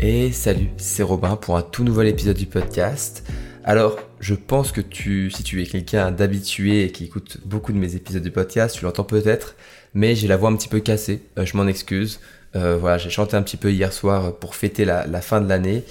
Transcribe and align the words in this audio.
Et 0.00 0.30
salut, 0.30 0.68
c'est 0.76 1.02
Robin 1.02 1.34
pour 1.34 1.56
un 1.56 1.62
tout 1.62 1.82
nouvel 1.82 2.06
épisode 2.06 2.36
du 2.36 2.46
podcast. 2.46 3.24
Alors, 3.64 3.98
je 4.20 4.36
pense 4.36 4.70
que 4.70 4.80
tu, 4.80 5.28
si 5.32 5.42
tu 5.42 5.60
es 5.60 5.66
quelqu'un 5.66 6.12
d'habitué 6.12 6.84
et 6.84 6.92
qui 6.92 7.06
écoute 7.06 7.38
beaucoup 7.44 7.72
de 7.72 7.78
mes 7.78 7.96
épisodes 7.96 8.22
du 8.22 8.30
podcast, 8.30 8.76
tu 8.76 8.84
l'entends 8.84 9.02
peut-être, 9.02 9.56
mais 9.94 10.14
j'ai 10.14 10.28
la 10.28 10.36
voix 10.36 10.50
un 10.50 10.56
petit 10.56 10.68
peu 10.68 10.78
cassée, 10.78 11.22
euh, 11.36 11.44
je 11.44 11.56
m'en 11.56 11.66
excuse. 11.66 12.20
Euh, 12.54 12.76
voilà, 12.78 12.96
j'ai 12.96 13.10
chanté 13.10 13.36
un 13.36 13.42
petit 13.42 13.56
peu 13.56 13.72
hier 13.72 13.92
soir 13.92 14.36
pour 14.36 14.54
fêter 14.54 14.84
la, 14.84 15.20
fin 15.20 15.40
de 15.40 15.48
l'année 15.48 15.82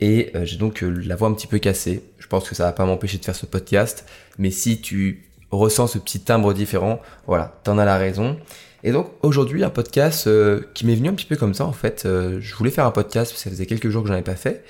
et 0.00 0.30
euh, 0.36 0.44
j'ai 0.44 0.56
donc 0.56 0.82
la 0.82 1.16
voix 1.16 1.26
un 1.26 1.34
petit 1.34 1.48
peu 1.48 1.58
cassée. 1.58 2.04
Je 2.20 2.28
pense 2.28 2.48
que 2.48 2.54
ça 2.54 2.62
va 2.62 2.72
pas 2.72 2.86
m'empêcher 2.86 3.18
de 3.18 3.24
faire 3.24 3.34
ce 3.34 3.46
podcast, 3.46 4.06
mais 4.38 4.52
si 4.52 4.80
tu 4.80 5.24
ressens 5.50 5.88
ce 5.88 5.98
petit 5.98 6.20
timbre 6.20 6.54
différent, 6.54 7.00
voilà, 7.26 7.60
t'en 7.64 7.76
as 7.78 7.84
la 7.84 7.98
raison. 7.98 8.38
Et 8.84 8.92
donc 8.92 9.10
aujourd'hui 9.22 9.64
un 9.64 9.70
podcast 9.70 10.28
qui 10.74 10.86
m'est 10.86 10.94
venu 10.94 11.08
un 11.08 11.14
petit 11.14 11.26
peu 11.26 11.36
comme 11.36 11.54
ça 11.54 11.64
en 11.64 11.72
fait. 11.72 12.02
je 12.04 12.54
voulais 12.54 12.70
faire 12.70 12.86
un 12.86 12.92
podcast 12.92 13.32
parce 13.32 13.42
que 13.42 13.48
ça 13.48 13.50
faisait 13.50 13.66
quelques 13.66 13.88
jours 13.88 14.02
que 14.02 14.08
j'en 14.08 14.14
avais 14.14 14.22
pas 14.22 14.36
fait 14.36 14.62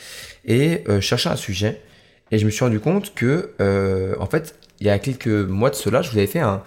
et 0.46 0.82
je 0.88 1.00
cherchais 1.00 1.28
un 1.28 1.36
sujet 1.36 1.82
et 2.30 2.38
je 2.38 2.46
me 2.46 2.50
suis 2.50 2.64
rendu 2.64 2.80
compte 2.80 3.14
que 3.14 3.50
en 4.18 4.26
fait 4.26 4.54
il 4.80 4.86
y 4.86 4.90
a 4.90 4.98
quelques 4.98 5.26
mois 5.26 5.68
de 5.68 5.74
cela 5.74 6.00
je 6.00 6.10
vous 6.10 6.16
avais 6.16 6.26
fait 6.26 6.40
un, 6.40 6.62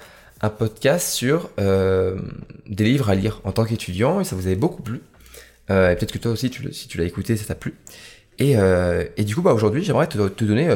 podcast 0.49 1.09
sur 1.09 1.49
euh, 1.59 2.15
des 2.67 2.83
livres 2.83 3.09
à 3.09 3.15
lire 3.15 3.41
en 3.43 3.51
tant 3.51 3.63
qu'étudiant 3.63 4.19
et 4.21 4.23
ça 4.23 4.35
vous 4.35 4.47
avait 4.47 4.55
beaucoup 4.55 4.81
plu. 4.81 5.01
Euh, 5.69 5.91
et 5.91 5.95
peut-être 5.95 6.11
que 6.11 6.17
toi 6.17 6.31
aussi, 6.31 6.51
si 6.71 6.87
tu 6.87 6.97
l'as 6.97 7.03
écouté, 7.03 7.37
ça 7.37 7.45
t'a 7.45 7.55
plu. 7.55 7.75
Et, 8.39 8.57
euh, 8.57 9.05
et, 9.17 9.23
du 9.23 9.35
coup, 9.35 9.43
bah, 9.43 9.53
aujourd'hui, 9.53 9.83
j'aimerais 9.83 10.07
te, 10.07 10.17
donner 10.43 10.67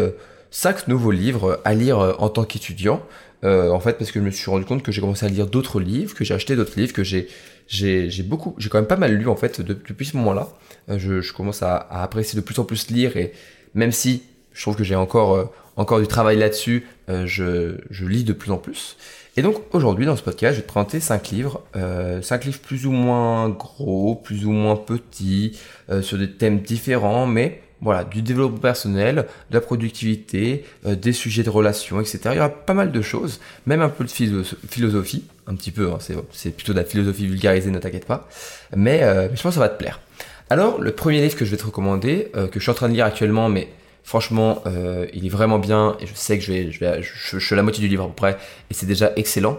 cinq 0.56 0.88
nouveaux 0.88 1.12
livres 1.12 1.60
à 1.66 1.74
lire 1.74 2.16
en 2.20 2.30
tant 2.30 2.46
qu'étudiant. 2.46 3.02
en 3.44 3.80
fait, 3.80 3.98
parce 3.98 4.12
que 4.12 4.20
je 4.20 4.26
me 4.26 4.32
suis 4.32 4.50
rendu 4.50 4.66
compte 4.66 4.84
que 4.84 4.92
j'ai 4.92 5.02
commencé 5.02 5.26
à 5.26 5.30
lire 5.30 5.48
d'autres 5.48 5.80
livres, 5.80 6.16
que 6.16 6.24
j'ai 6.24 6.34
acheté 6.34 6.56
d'autres 6.56 6.80
livres, 6.80 6.94
que 6.94 7.04
j'ai 7.04 7.28
j'ai 7.68 8.24
beaucoup, 8.24 8.56
j'ai 8.58 8.70
quand 8.70 8.78
même 8.78 8.88
pas 8.88 8.96
mal 8.96 9.14
lu 9.14 9.28
en 9.28 9.36
fait 9.36 9.60
depuis 9.60 10.06
ce 10.06 10.16
moment-là. 10.18 10.50
Je, 10.88 11.20
je, 11.22 11.34
commence 11.34 11.62
à, 11.62 11.76
à, 11.76 12.04
apprécier 12.04 12.40
de 12.40 12.46
plus 12.46 12.58
en 12.60 12.64
plus 12.64 12.90
lire 12.90 13.18
et 13.18 13.34
même 13.74 13.92
si 13.92 14.24
je 14.54 14.62
trouve 14.62 14.76
que 14.76 14.84
j'ai 14.84 14.96
encore 14.96 15.52
encore 15.76 16.00
du 16.00 16.08
travail 16.08 16.38
là-dessus, 16.38 16.88
je, 17.10 17.76
je 17.90 18.06
lis 18.06 18.24
de 18.24 18.34
plus 18.34 18.52
en 18.52 18.58
plus. 18.58 18.98
Et 19.38 19.42
donc 19.42 19.56
aujourd'hui 19.74 20.06
dans 20.06 20.16
ce 20.16 20.24
podcast, 20.24 20.54
je 20.54 20.62
vais 20.62 20.66
te 20.66 20.72
présenter 20.72 21.02
cinq 21.02 21.30
livres, 21.30 21.62
euh, 21.76 22.22
cinq 22.22 22.46
livres 22.46 22.60
plus 22.60 22.86
ou 22.86 22.92
moins 22.92 23.50
gros, 23.50 24.16
plus 24.16 24.46
ou 24.46 24.52
moins 24.52 24.78
petits, 24.78 25.60
euh, 25.90 26.02
sur 26.02 26.18
des 26.18 26.32
thèmes 26.32 26.62
différents, 26.62 27.28
mais 27.28 27.62
voilà, 27.86 28.04
du 28.04 28.22
développement 28.22 28.58
personnel, 28.58 29.28
de 29.50 29.54
la 29.54 29.62
productivité, 29.62 30.66
euh, 30.86 30.96
des 30.96 31.14
sujets 31.14 31.44
de 31.44 31.50
relations, 31.50 32.02
etc. 32.02 32.20
Il 32.32 32.36
y 32.36 32.40
aura 32.40 32.50
pas 32.50 32.74
mal 32.74 32.92
de 32.92 33.02
choses, 33.02 33.40
même 33.66 33.82
un 33.82 33.90
peu 33.90 34.04
de 34.04 34.10
philosophie, 34.10 35.24
un 35.48 35.56
petit 35.56 35.72
peu, 35.72 35.92
hein, 35.92 36.00
c'est 36.32 36.52
plutôt 36.52 36.74
de 36.74 36.80
la 36.80 36.86
philosophie 36.86 37.28
vulgarisée, 37.28 37.72
ne 37.72 37.80
t'inquiète 37.80 38.06
pas, 38.06 38.28
mais, 38.76 39.00
mais, 39.00 39.30
je 39.36 39.42
pense 39.42 39.52
que 39.52 39.52
ça 39.52 39.60
va 39.62 39.70
te 39.70 39.78
plaire. 39.78 40.02
Alors, 40.50 40.82
le 40.82 40.92
premier 40.92 41.22
livre 41.22 41.38
que 41.38 41.46
je 41.46 41.52
vais 41.52 41.58
te 41.58 41.66
recommander, 41.66 42.32
que 42.34 42.50
je 42.56 42.60
suis 42.60 42.72
en 42.72 42.76
train 42.76 42.90
de 42.90 42.94
lire 42.94 43.06
actuellement, 43.06 43.50
mais 43.50 43.70
Franchement, 44.06 44.62
euh, 44.68 45.08
il 45.14 45.26
est 45.26 45.30
vraiment 45.30 45.58
bien 45.58 45.98
et 46.00 46.06
je 46.06 46.14
sais 46.14 46.38
que 46.38 46.44
je 46.44 46.52
vais, 46.52 46.72
je 46.72 46.80
vais, 46.80 47.02
je, 47.02 47.40
suis 47.40 47.54
à 47.54 47.56
la 47.56 47.64
moitié 47.64 47.82
du 47.82 47.88
livre 47.88 48.04
à 48.04 48.08
peu 48.08 48.14
près 48.14 48.38
et 48.70 48.76
c'est 48.76 48.86
déjà 48.86 49.12
excellent. 49.16 49.58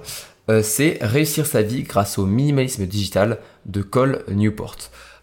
Euh, 0.49 0.63
c'est 0.63 0.99
Réussir 1.01 1.47
sa 1.47 1.63
vie 1.63 1.83
grâce 1.83 2.17
au 2.17 2.27
minimalisme 2.27 2.87
digital 2.87 3.39
de 3.67 3.83
Cole 3.83 4.23
Newport. 4.29 4.77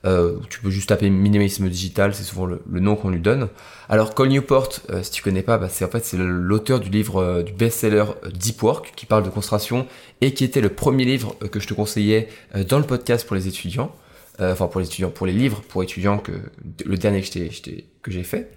Euh, 0.05 0.37
tu 0.49 0.59
peux 0.59 0.69
juste 0.69 0.89
taper 0.89 1.09
minimalisme 1.09 1.69
digital, 1.69 2.13
c'est 2.13 2.23
souvent 2.23 2.45
le, 2.45 2.61
nom 2.67 2.95
qu'on 2.95 3.09
lui 3.09 3.21
donne. 3.21 3.47
Alors 3.87 4.13
Cole 4.13 4.29
Newport, 4.29 4.69
si 5.01 5.11
tu 5.11 5.23
connais 5.23 5.43
pas, 5.43 5.57
bah, 5.57 5.69
c'est 5.69 5.85
en 5.85 5.89
fait 5.89 6.03
c'est 6.03 6.17
l'auteur 6.17 6.79
du 6.79 6.89
livre 6.89 7.41
du 7.41 7.53
best-seller 7.53 8.05
Deep 8.33 8.61
Work 8.63 8.93
qui 8.95 9.05
parle 9.05 9.23
de 9.23 9.29
concentration 9.29 9.87
et 10.19 10.33
qui 10.33 10.43
était 10.43 10.61
le 10.61 10.69
premier 10.69 11.05
livre 11.05 11.35
que 11.51 11.59
je 11.59 11.67
te 11.67 11.73
conseillais 11.73 12.27
dans 12.67 12.79
le 12.79 12.85
podcast 12.85 13.25
pour 13.25 13.35
les 13.35 13.47
étudiants. 13.47 13.95
Enfin 14.39 14.67
pour 14.67 14.81
les 14.81 14.87
étudiants, 14.87 15.09
pour 15.11 15.27
les 15.27 15.33
livres 15.33 15.61
pour 15.69 15.83
étudiants 15.83 16.17
que 16.17 16.33
le 16.85 16.97
dernier 16.97 17.21
que 17.21 18.11
j'ai 18.11 18.23
fait. 18.23 18.51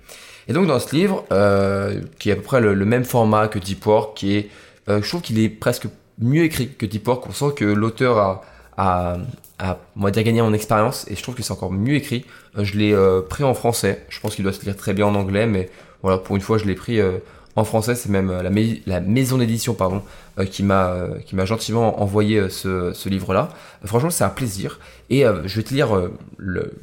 Et 0.48 0.52
donc 0.52 0.66
dans 0.66 0.78
ce 0.78 0.94
livre, 0.94 1.24
euh, 1.32 2.00
qui 2.18 2.30
est 2.30 2.32
à 2.32 2.36
peu 2.36 2.42
près 2.42 2.60
le, 2.60 2.74
même 2.84 3.04
format 3.04 3.48
que 3.48 3.58
Deep 3.58 3.84
Work, 3.86 4.16
qui 4.16 4.36
est, 4.36 4.48
euh, 4.88 5.02
je 5.02 5.08
trouve 5.08 5.22
qu'il 5.22 5.38
est 5.38 5.48
presque 5.48 5.86
mieux 6.18 6.44
écrit 6.44 6.68
que 6.68 6.86
Deep 6.86 7.06
Work. 7.08 7.26
On 7.26 7.32
sent 7.32 7.54
que 7.56 7.64
l'auteur 7.64 8.18
a, 8.18 8.44
a, 8.76 9.18
a, 9.58 9.78
on 9.98 10.08
dire, 10.10 10.22
gagné 10.22 10.40
en 10.40 10.52
expérience, 10.52 11.06
et 11.10 11.16
je 11.16 11.22
trouve 11.22 11.34
que 11.34 11.42
c'est 11.42 11.52
encore 11.52 11.72
mieux 11.72 11.94
écrit. 11.94 12.24
Euh, 12.58 12.64
je 12.64 12.76
l'ai 12.76 12.92
euh, 12.92 13.20
pris 13.22 13.44
en 13.44 13.54
français. 13.54 14.04
Je 14.08 14.20
pense 14.20 14.34
qu'il 14.34 14.44
doit 14.44 14.52
se 14.52 14.64
lire 14.64 14.76
très 14.76 14.94
bien 14.94 15.06
en 15.06 15.14
anglais, 15.14 15.46
mais 15.46 15.70
voilà, 16.02 16.18
pour 16.18 16.36
une 16.36 16.42
fois, 16.42 16.58
je 16.58 16.64
l'ai 16.64 16.74
pris 16.74 17.00
euh, 17.00 17.18
en 17.56 17.64
français, 17.64 17.94
c'est 17.94 18.10
même 18.10 18.30
euh, 18.30 18.42
la, 18.86 19.00
maison 19.00 19.38
d'édition 19.38 19.72
pardon 19.72 20.02
euh, 20.38 20.44
qui 20.44 20.62
m'a 20.62 20.90
euh, 20.90 21.18
qui 21.20 21.34
m'a 21.34 21.46
gentiment 21.46 22.02
envoyé 22.02 22.50
ce, 22.50 22.92
ce 22.92 23.08
livre-là. 23.08 23.48
franchement, 23.84 24.10
c'est 24.10 24.24
un 24.24 24.28
plaisir. 24.28 24.78
Et 25.08 25.22
je 25.22 25.56
vais 25.56 25.62
te 25.62 25.72
lire 25.72 26.10
le, 26.36 26.74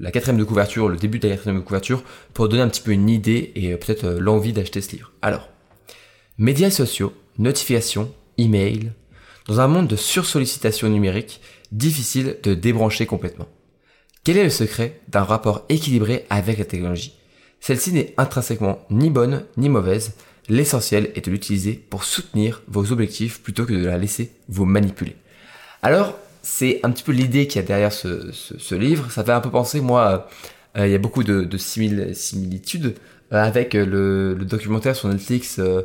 la 0.00 0.10
quatrième 0.10 0.38
de 0.38 0.44
couverture, 0.44 0.88
le 0.88 0.96
début 0.96 1.18
de 1.18 1.28
la 1.28 1.34
quatrième 1.34 1.60
de 1.60 1.64
couverture, 1.64 2.02
pour 2.32 2.48
donner 2.48 2.62
un 2.62 2.68
petit 2.68 2.80
peu 2.80 2.90
une 2.90 3.10
idée 3.10 3.52
et 3.54 3.76
peut-être 3.76 4.08
l'envie 4.08 4.54
d'acheter 4.54 4.80
ce 4.80 4.92
livre. 4.92 5.12
Alors, 5.20 5.50
médias 6.38 6.70
sociaux, 6.70 7.12
notifications, 7.38 8.10
email. 8.38 8.92
Dans 9.48 9.60
un 9.60 9.68
monde 9.68 9.86
de 9.86 9.96
sursollicitation 9.96 10.88
numérique, 10.88 11.40
difficile 11.70 12.38
de 12.42 12.54
débrancher 12.54 13.06
complètement. 13.06 13.46
Quel 14.24 14.38
est 14.38 14.44
le 14.44 14.50
secret 14.50 15.00
d'un 15.08 15.22
rapport 15.22 15.64
équilibré 15.68 16.26
avec 16.30 16.58
la 16.58 16.64
technologie? 16.64 17.14
Celle-ci 17.60 17.92
n'est 17.92 18.12
intrinsèquement 18.16 18.80
ni 18.90 19.08
bonne 19.08 19.44
ni 19.56 19.68
mauvaise, 19.68 20.14
l'essentiel 20.48 21.10
est 21.14 21.24
de 21.24 21.30
l'utiliser 21.30 21.74
pour 21.74 22.02
soutenir 22.02 22.62
vos 22.66 22.90
objectifs 22.90 23.40
plutôt 23.40 23.64
que 23.66 23.72
de 23.72 23.86
la 23.86 23.98
laisser 23.98 24.32
vous 24.48 24.64
manipuler. 24.64 25.14
Alors, 25.82 26.18
c'est 26.42 26.80
un 26.82 26.90
petit 26.90 27.04
peu 27.04 27.12
l'idée 27.12 27.46
qu'il 27.46 27.60
y 27.60 27.64
a 27.64 27.66
derrière 27.66 27.92
ce, 27.92 28.74
livre. 28.74 29.10
Ça 29.12 29.22
fait 29.22 29.32
un 29.32 29.40
peu 29.40 29.50
penser, 29.50 29.80
moi, 29.80 30.28
euh, 30.76 30.86
il 30.86 30.92
y 30.92 30.94
a 30.94 30.98
beaucoup 30.98 31.22
de, 31.22 31.56
similitudes 31.56 32.96
euh, 33.32 33.42
avec 33.42 33.74
le, 33.74 34.36
documentaire 34.40 34.96
sur 34.96 35.08
Netflix 35.08 35.60
euh, 35.60 35.82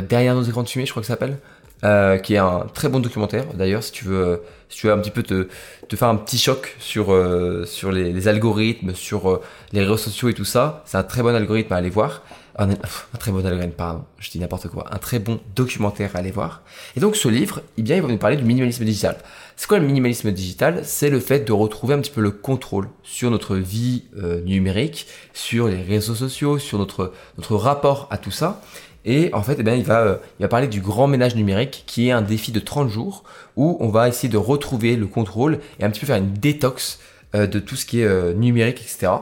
Derrière 0.00 0.34
nos 0.34 0.42
écrans 0.42 0.62
de 0.62 0.68
fumée, 0.68 0.86
je 0.86 0.90
crois 0.90 1.02
que 1.02 1.06
ça 1.06 1.12
s'appelle. 1.12 1.36
Euh, 1.84 2.16
qui 2.16 2.32
est 2.32 2.38
un 2.38 2.66
très 2.72 2.88
bon 2.88 2.98
documentaire 2.98 3.44
d'ailleurs 3.52 3.82
si 3.82 3.92
tu 3.92 4.06
veux 4.06 4.40
si 4.70 4.78
tu 4.78 4.86
veux 4.86 4.92
un 4.94 4.98
petit 4.98 5.10
peu 5.10 5.22
te, 5.22 5.48
te 5.86 5.96
faire 5.96 6.08
un 6.08 6.16
petit 6.16 6.38
choc 6.38 6.76
sur 6.78 7.12
euh, 7.12 7.66
sur 7.66 7.92
les, 7.92 8.10
les, 8.10 8.26
algorithmes 8.26 8.94
sur 8.94 9.30
euh, 9.30 9.42
les 9.72 9.80
réseaux 9.80 9.98
sociaux 9.98 10.30
et 10.30 10.34
tout 10.34 10.46
ça 10.46 10.82
c'est 10.86 10.96
un 10.96 11.02
très 11.02 11.20
bon 11.20 11.34
algorithme 11.34 11.74
à 11.74 11.76
aller 11.76 11.90
voir. 11.90 12.22
Un, 12.56 12.70
un, 12.70 13.18
très 13.18 13.32
bon 13.32 13.44
algorithme 13.44 13.74
pardon 13.74 14.04
je 14.18 14.30
dis 14.30 14.38
n'importe 14.38 14.68
quoi. 14.68 14.86
Un 14.92 14.96
très 14.96 15.18
bon 15.18 15.40
documentaire 15.54 16.12
à 16.14 16.20
aller 16.20 16.30
voir. 16.30 16.62
Et 16.96 17.00
donc 17.00 17.16
ce 17.16 17.28
livre 17.28 17.60
eh 17.76 17.82
bien 17.82 17.96
il 17.96 18.02
va 18.02 18.08
nous 18.08 18.16
parler 18.16 18.38
du 18.38 18.44
minimalisme 18.44 18.84
digital. 18.84 19.18
C'est 19.56 19.68
quoi 19.68 19.78
le 19.78 19.86
minimalisme 19.86 20.30
digital? 20.30 20.80
C'est 20.84 21.10
le 21.10 21.20
fait 21.20 21.40
de 21.40 21.52
retrouver 21.52 21.92
un 21.92 22.00
petit 22.00 22.12
peu 22.12 22.22
le 22.22 22.30
contrôle 22.30 22.88
sur 23.02 23.30
notre 23.30 23.56
vie 23.56 24.04
numérique 24.46 25.06
sur 25.34 25.68
les 25.68 25.82
réseaux 25.82 26.14
sociaux 26.14 26.58
sur 26.58 26.78
notre 26.78 27.12
notre 27.36 27.56
rapport 27.56 28.08
à 28.10 28.16
tout 28.16 28.30
ça 28.30 28.62
et 29.04 29.30
en 29.34 29.42
fait, 29.42 29.56
eh 29.58 29.62
bien, 29.62 29.74
il, 29.74 29.84
va, 29.84 30.00
euh, 30.00 30.16
il 30.38 30.42
va 30.42 30.48
parler 30.48 30.66
du 30.66 30.80
grand 30.80 31.06
ménage 31.06 31.36
numérique, 31.36 31.84
qui 31.86 32.08
est 32.08 32.12
un 32.12 32.22
défi 32.22 32.52
de 32.52 32.60
30 32.60 32.88
jours, 32.88 33.24
où 33.56 33.76
on 33.80 33.88
va 33.88 34.08
essayer 34.08 34.30
de 34.30 34.38
retrouver 34.38 34.96
le 34.96 35.06
contrôle 35.06 35.58
et 35.78 35.84
un 35.84 35.90
petit 35.90 36.00
peu 36.00 36.06
faire 36.06 36.16
une 36.16 36.32
détox 36.32 37.00
euh, 37.34 37.46
de 37.46 37.58
tout 37.58 37.76
ce 37.76 37.84
qui 37.84 38.00
est 38.00 38.06
euh, 38.06 38.32
numérique, 38.32 38.80
etc. 38.80 39.12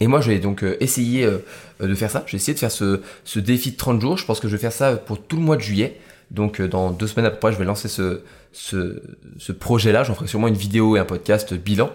Et 0.00 0.06
moi, 0.06 0.22
je 0.22 0.30
vais 0.30 0.38
donc 0.38 0.64
essayer 0.80 1.28
de 1.78 1.94
faire 1.94 2.10
ça. 2.10 2.22
Je 2.24 2.32
vais 2.32 2.36
essayer 2.36 2.54
de 2.54 2.58
faire 2.58 2.70
ce, 2.70 3.02
ce, 3.24 3.38
défi 3.38 3.72
de 3.72 3.76
30 3.76 4.00
jours. 4.00 4.16
Je 4.16 4.24
pense 4.24 4.40
que 4.40 4.48
je 4.48 4.56
vais 4.56 4.60
faire 4.60 4.72
ça 4.72 4.96
pour 4.96 5.20
tout 5.20 5.36
le 5.36 5.42
mois 5.42 5.56
de 5.56 5.60
juillet. 5.60 6.00
Donc, 6.30 6.62
dans 6.62 6.90
deux 6.90 7.06
semaines 7.06 7.26
après, 7.26 7.52
je 7.52 7.58
vais 7.58 7.66
lancer 7.66 7.88
ce, 7.88 8.22
ce, 8.50 9.02
ce 9.36 9.52
projet-là. 9.52 10.02
J'en 10.02 10.14
ferai 10.14 10.26
sûrement 10.26 10.48
une 10.48 10.54
vidéo 10.54 10.96
et 10.96 11.00
un 11.00 11.04
podcast 11.04 11.52
bilan. 11.52 11.90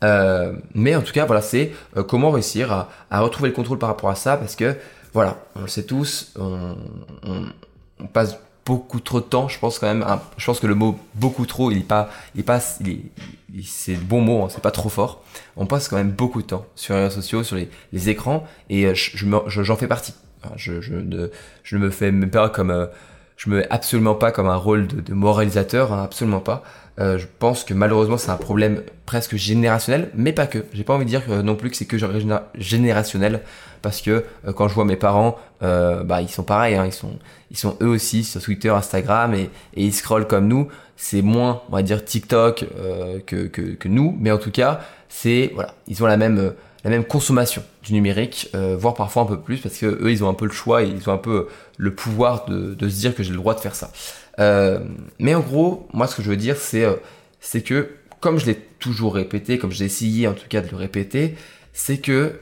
mais 0.00 0.96
en 0.96 1.02
tout 1.02 1.12
cas, 1.12 1.26
voilà, 1.26 1.42
c'est 1.42 1.72
comment 2.08 2.30
réussir 2.30 2.72
à, 2.72 2.88
à 3.10 3.20
retrouver 3.20 3.50
le 3.50 3.54
contrôle 3.54 3.76
par 3.76 3.90
rapport 3.90 4.08
à 4.08 4.14
ça, 4.14 4.38
parce 4.38 4.56
que 4.56 4.74
voilà, 5.12 5.38
on 5.56 5.62
le 5.62 5.68
sait 5.68 5.84
tous, 5.84 6.32
on, 6.38 6.76
passe 8.12 8.38
beaucoup 8.64 9.00
trop 9.00 9.20
de 9.20 9.24
temps, 9.24 9.48
je 9.48 9.58
pense 9.58 9.78
quand 9.78 9.86
même, 9.86 10.04
je 10.36 10.46
pense 10.46 10.60
que 10.60 10.66
le 10.66 10.74
mot 10.74 10.98
beaucoup 11.14 11.46
trop, 11.46 11.70
il 11.70 11.78
est 11.78 11.80
pas, 11.80 12.10
il 12.34 12.44
passe, 12.44 12.78
il 12.84 13.10
c'est 13.64 13.94
le 13.94 14.00
bon 14.00 14.20
mot, 14.20 14.42
hein, 14.42 14.48
c'est 14.50 14.62
pas 14.62 14.70
trop 14.70 14.88
fort. 14.88 15.22
On 15.56 15.66
passe 15.66 15.88
quand 15.88 15.96
même 15.96 16.10
beaucoup 16.10 16.42
de 16.42 16.46
temps 16.46 16.66
sur 16.74 16.94
les 16.94 17.02
réseaux 17.02 17.16
sociaux, 17.16 17.42
sur 17.42 17.56
les, 17.56 18.08
écrans, 18.08 18.46
et 18.70 18.86
euh, 18.86 18.94
j'en 18.94 19.48
je, 19.48 19.74
fais 19.74 19.86
partie. 19.86 20.14
Je, 20.56 20.80
je, 20.80 20.94
ne, 20.94 21.30
je 21.62 21.76
me 21.76 21.90
fais 21.90 22.10
pas 22.12 22.48
comme, 22.48 22.70
euh, 22.70 22.86
je 23.36 23.50
me 23.50 23.58
mets 23.58 23.66
absolument 23.70 24.14
pas 24.14 24.32
comme 24.32 24.48
un 24.48 24.56
rôle 24.56 24.86
de, 24.86 25.14
moralisateur, 25.14 25.92
hein, 25.92 26.02
absolument 26.02 26.40
pas. 26.40 26.62
Euh, 26.98 27.16
je 27.18 27.26
pense 27.38 27.64
que 27.64 27.72
malheureusement 27.72 28.18
c'est 28.18 28.30
un 28.30 28.36
problème 28.36 28.82
presque 29.06 29.36
générationnel, 29.36 30.10
mais 30.14 30.32
pas 30.32 30.46
que. 30.46 30.64
J'ai 30.74 30.84
pas 30.84 30.94
envie 30.94 31.06
de 31.06 31.10
dire 31.10 31.22
non 31.42 31.56
plus 31.56 31.70
que 31.70 31.76
c'est 31.76 31.86
que 31.86 31.96
générationnel, 32.58 33.40
parce 33.80 34.02
que 34.02 34.24
euh, 34.46 34.52
quand 34.52 34.68
je 34.68 34.74
vois 34.74 34.84
mes 34.84 34.96
parents, 34.96 35.38
euh, 35.62 36.04
bah 36.04 36.20
ils 36.20 36.28
sont 36.28 36.42
pareils, 36.42 36.74
hein, 36.74 36.84
ils 36.84 36.92
sont 36.92 37.18
ils 37.50 37.56
sont 37.56 37.76
eux 37.80 37.88
aussi 37.88 38.24
sur 38.24 38.42
Twitter, 38.42 38.68
Instagram 38.68 39.32
et, 39.34 39.50
et 39.74 39.84
ils 39.84 39.94
scrollent 39.94 40.26
comme 40.26 40.48
nous. 40.48 40.68
C'est 40.96 41.22
moins, 41.22 41.62
on 41.70 41.76
va 41.76 41.82
dire 41.82 42.04
TikTok 42.04 42.66
que, 43.26 43.46
que, 43.46 43.60
que 43.74 43.88
nous, 43.88 44.16
mais 44.20 44.30
en 44.30 44.38
tout 44.38 44.52
cas 44.52 44.80
c'est 45.08 45.50
voilà, 45.54 45.74
ils 45.88 46.02
ont 46.04 46.06
la 46.06 46.16
même 46.18 46.52
la 46.84 46.90
même 46.90 47.04
consommation 47.04 47.62
du 47.82 47.94
numérique, 47.94 48.50
voire 48.78 48.94
parfois 48.94 49.22
un 49.22 49.26
peu 49.26 49.40
plus, 49.40 49.58
parce 49.58 49.78
que 49.78 49.86
eux 49.86 50.10
ils 50.12 50.22
ont 50.22 50.28
un 50.28 50.34
peu 50.34 50.44
le 50.44 50.52
choix, 50.52 50.82
et 50.82 50.88
ils 50.88 51.08
ont 51.08 51.12
un 51.12 51.18
peu 51.18 51.48
le 51.76 51.94
pouvoir 51.94 52.44
de, 52.44 52.74
de 52.74 52.88
se 52.88 52.96
dire 52.96 53.14
que 53.14 53.22
j'ai 53.22 53.30
le 53.30 53.36
droit 53.36 53.54
de 53.54 53.60
faire 53.60 53.74
ça. 53.74 53.90
Euh, 54.38 54.80
mais 55.18 55.34
en 55.34 55.40
gros, 55.40 55.88
moi 55.92 56.06
ce 56.06 56.16
que 56.16 56.22
je 56.22 56.30
veux 56.30 56.36
dire, 56.36 56.56
c'est 56.56 56.84
euh, 56.84 56.96
que 57.64 57.90
comme 58.20 58.38
je 58.38 58.46
l'ai 58.46 58.56
toujours 58.78 59.14
répété, 59.14 59.58
comme 59.58 59.72
j'ai 59.72 59.84
essayé 59.84 60.28
en 60.28 60.32
tout 60.34 60.46
cas 60.48 60.60
de 60.60 60.68
le 60.70 60.76
répéter, 60.76 61.36
c'est 61.72 61.98
que 61.98 62.40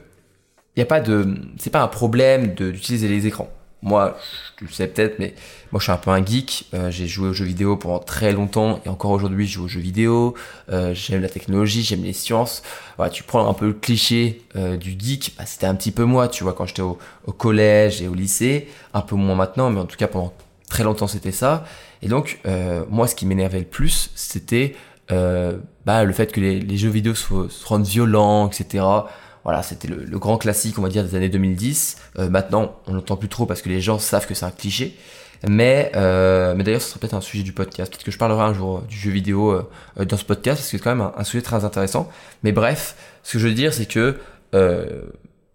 il 0.75 0.81
a 0.81 0.85
pas 0.85 1.01
de, 1.01 1.35
c'est 1.57 1.69
pas 1.69 1.81
un 1.81 1.87
problème 1.87 2.53
d'utiliser 2.53 3.07
les 3.07 3.27
écrans. 3.27 3.49
Moi, 3.83 4.15
tu 4.57 4.65
le 4.65 4.69
sais 4.69 4.87
peut-être, 4.87 5.17
mais 5.17 5.33
moi 5.71 5.79
je 5.79 5.85
suis 5.85 5.91
un 5.91 5.97
peu 5.97 6.11
un 6.11 6.23
geek. 6.23 6.67
Euh, 6.75 6.91
j'ai 6.91 7.07
joué 7.07 7.29
aux 7.29 7.33
jeux 7.33 7.45
vidéo 7.45 7.77
pendant 7.77 7.97
très 7.97 8.31
longtemps 8.31 8.79
et 8.85 8.89
encore 8.89 9.09
aujourd'hui 9.09 9.47
je 9.47 9.53
joue 9.53 9.65
aux 9.65 9.67
jeux 9.67 9.81
vidéo. 9.81 10.35
J'aime 10.93 11.21
la 11.21 11.29
technologie, 11.29 11.81
j'aime 11.81 12.03
les 12.03 12.13
sciences. 12.13 12.61
Tu 13.11 13.23
prends 13.23 13.49
un 13.49 13.53
peu 13.53 13.67
le 13.67 13.73
cliché 13.73 14.43
du 14.55 14.95
geek, 14.97 15.33
bah, 15.37 15.45
c'était 15.47 15.65
un 15.65 15.75
petit 15.75 15.91
peu 15.91 16.05
moi, 16.05 16.27
tu 16.27 16.43
vois, 16.43 16.53
quand 16.53 16.67
j'étais 16.67 16.83
au, 16.83 16.99
au, 17.25 17.31
collège 17.31 18.01
et 18.03 18.07
au 18.07 18.13
lycée. 18.13 18.67
Un 18.93 19.01
peu 19.01 19.15
moins 19.15 19.35
maintenant, 19.35 19.71
mais 19.71 19.79
en 19.79 19.85
tout 19.85 19.97
cas 19.97 20.07
pendant 20.07 20.31
très 20.71 20.83
longtemps 20.83 21.07
c'était 21.07 21.31
ça. 21.31 21.65
Et 22.01 22.07
donc 22.07 22.39
moi, 22.89 23.07
ce 23.07 23.15
qui 23.15 23.25
m'énervait 23.25 23.59
le 23.59 23.65
plus, 23.65 24.11
c'était 24.15 24.75
bah, 25.85 26.03
le 26.03 26.13
fait 26.13 26.31
que 26.31 26.39
les, 26.39 26.77
jeux 26.77 26.89
vidéo 26.89 27.15
se, 27.15 27.65
rendent 27.65 27.85
violents, 27.85 28.49
etc. 28.49 28.83
Voilà, 29.43 29.63
c'était 29.63 29.87
le, 29.87 30.19
grand 30.19 30.37
classique, 30.37 30.77
on 30.77 30.83
va 30.83 30.89
dire, 30.89 31.03
des 31.03 31.15
années 31.15 31.29
2010. 31.29 31.97
Euh, 32.19 32.29
maintenant, 32.29 32.75
on 32.87 32.93
n'entend 32.93 33.17
plus 33.17 33.29
trop 33.29 33.45
parce 33.45 33.61
que 33.61 33.69
les 33.69 33.81
gens 33.81 33.97
savent 33.97 34.27
que 34.27 34.35
c'est 34.35 34.45
un 34.45 34.51
cliché. 34.51 34.95
Mais, 35.47 35.91
euh, 35.95 36.53
mais 36.55 36.63
d'ailleurs, 36.63 36.81
ce 36.81 36.89
sera 36.89 36.99
peut-être 36.99 37.15
un 37.15 37.21
sujet 37.21 37.41
du 37.41 37.51
podcast. 37.51 37.91
Peut-être 37.91 38.03
que 38.03 38.11
je 38.11 38.19
parlerai 38.19 38.43
un 38.43 38.53
jour 38.53 38.81
du 38.81 38.95
jeu 38.95 39.09
vidéo 39.09 39.51
euh, 39.51 40.05
dans 40.05 40.17
ce 40.17 40.25
podcast, 40.25 40.59
parce 40.59 40.69
que 40.69 40.77
c'est 40.77 40.83
quand 40.83 40.95
même 40.95 41.09
un, 41.17 41.23
sujet 41.23 41.41
très 41.41 41.65
intéressant. 41.65 42.07
Mais 42.43 42.51
bref, 42.51 42.95
ce 43.23 43.33
que 43.33 43.39
je 43.39 43.47
veux 43.47 43.53
dire, 43.55 43.73
c'est 43.73 43.87
que 43.87 44.17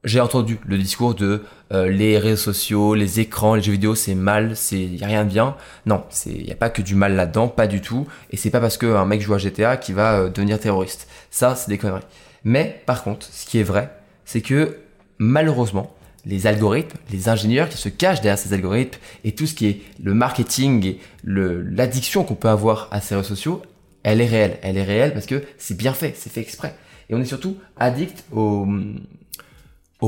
j'ai 0.06 0.20
entendu 0.20 0.58
le 0.66 0.78
discours 0.78 1.14
de 1.14 1.42
les 1.72 2.16
réseaux 2.16 2.52
sociaux, 2.52 2.94
les 2.94 3.20
écrans, 3.20 3.56
les 3.56 3.62
jeux 3.62 3.72
vidéo, 3.72 3.94
c'est 3.94 4.14
mal, 4.14 4.56
c'est 4.56 4.80
y 4.80 5.02
a 5.04 5.06
rien 5.06 5.24
de 5.24 5.30
bien. 5.30 5.56
Non, 5.84 6.04
c'est 6.10 6.32
y 6.32 6.52
a 6.52 6.54
pas 6.54 6.70
que 6.70 6.80
du 6.80 6.94
mal 6.94 7.16
là-dedans, 7.16 7.48
pas 7.48 7.66
du 7.66 7.80
tout. 7.80 8.06
Et 8.30 8.36
c'est 8.36 8.50
pas 8.50 8.60
parce 8.60 8.78
qu'un 8.78 9.04
mec 9.04 9.20
joue 9.20 9.34
à 9.34 9.38
GTA 9.38 9.76
qui 9.76 9.92
va 9.92 10.28
devenir 10.28 10.58
terroriste. 10.60 11.08
Ça, 11.30 11.54
c'est 11.56 11.68
des 11.68 11.76
conneries. 11.76 12.02
Mais 12.44 12.82
par 12.86 13.02
contre, 13.02 13.26
ce 13.30 13.44
qui 13.44 13.58
est 13.58 13.64
vrai, 13.64 13.90
c'est 14.24 14.40
que 14.40 14.78
malheureusement, 15.18 15.92
les 16.24 16.46
algorithmes, 16.46 16.98
les 17.10 17.28
ingénieurs 17.28 17.68
qui 17.68 17.76
se 17.76 17.88
cachent 17.88 18.20
derrière 18.20 18.38
ces 18.38 18.52
algorithmes 18.52 18.98
et 19.24 19.32
tout 19.32 19.46
ce 19.46 19.54
qui 19.54 19.66
est 19.66 19.80
le 20.02 20.14
marketing 20.14 20.84
et 20.84 21.00
l'addiction 21.24 22.24
qu'on 22.24 22.34
peut 22.34 22.48
avoir 22.48 22.88
à 22.90 23.00
ces 23.00 23.14
réseaux 23.14 23.28
sociaux, 23.28 23.62
elle 24.02 24.20
est 24.20 24.26
réelle. 24.26 24.58
Elle 24.62 24.76
est 24.76 24.84
réelle 24.84 25.12
parce 25.12 25.26
que 25.26 25.42
c'est 25.58 25.76
bien 25.76 25.92
fait, 25.92 26.14
c'est 26.16 26.30
fait 26.30 26.40
exprès. 26.40 26.76
Et 27.08 27.14
on 27.14 27.20
est 27.20 27.24
surtout 27.24 27.56
addict 27.76 28.24
aux, 28.32 28.66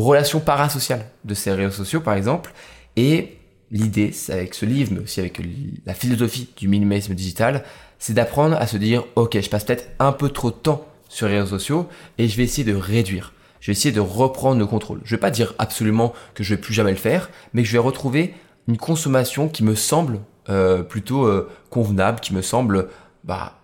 relations 0.00 0.40
parasociales 0.40 1.06
de 1.24 1.34
ces 1.34 1.52
réseaux 1.52 1.70
sociaux, 1.70 2.00
par 2.00 2.14
exemple. 2.14 2.52
Et 2.96 3.38
l'idée, 3.70 4.12
avec 4.28 4.54
ce 4.54 4.66
livre, 4.66 4.92
mais 4.94 5.00
aussi 5.00 5.20
avec 5.20 5.40
la 5.86 5.94
philosophie 5.94 6.48
du 6.56 6.68
minimalisme 6.68 7.14
digital, 7.14 7.64
c'est 7.98 8.14
d'apprendre 8.14 8.56
à 8.56 8.66
se 8.66 8.76
dire, 8.76 9.04
ok, 9.16 9.40
je 9.40 9.48
passe 9.48 9.64
peut-être 9.64 9.88
un 9.98 10.12
peu 10.12 10.28
trop 10.30 10.50
de 10.50 10.56
temps 10.56 10.86
sur 11.08 11.28
les 11.28 11.38
réseaux 11.38 11.58
sociaux 11.58 11.88
et 12.18 12.28
je 12.28 12.36
vais 12.36 12.44
essayer 12.44 12.70
de 12.70 12.76
réduire. 12.76 13.32
Je 13.60 13.68
vais 13.68 13.72
essayer 13.72 13.92
de 13.92 14.00
reprendre 14.00 14.58
le 14.58 14.66
contrôle. 14.66 15.00
Je 15.04 15.14
vais 15.14 15.20
pas 15.20 15.30
dire 15.30 15.54
absolument 15.58 16.12
que 16.34 16.44
je 16.44 16.54
vais 16.54 16.60
plus 16.60 16.74
jamais 16.74 16.92
le 16.92 16.96
faire, 16.96 17.30
mais 17.52 17.62
que 17.62 17.68
je 17.68 17.72
vais 17.72 17.78
retrouver 17.78 18.34
une 18.68 18.76
consommation 18.76 19.48
qui 19.48 19.64
me 19.64 19.74
semble 19.74 20.20
euh, 20.48 20.82
plutôt 20.82 21.26
euh, 21.26 21.50
convenable, 21.70 22.20
qui 22.20 22.34
me 22.34 22.42
semble 22.42 22.88
bah 23.24 23.57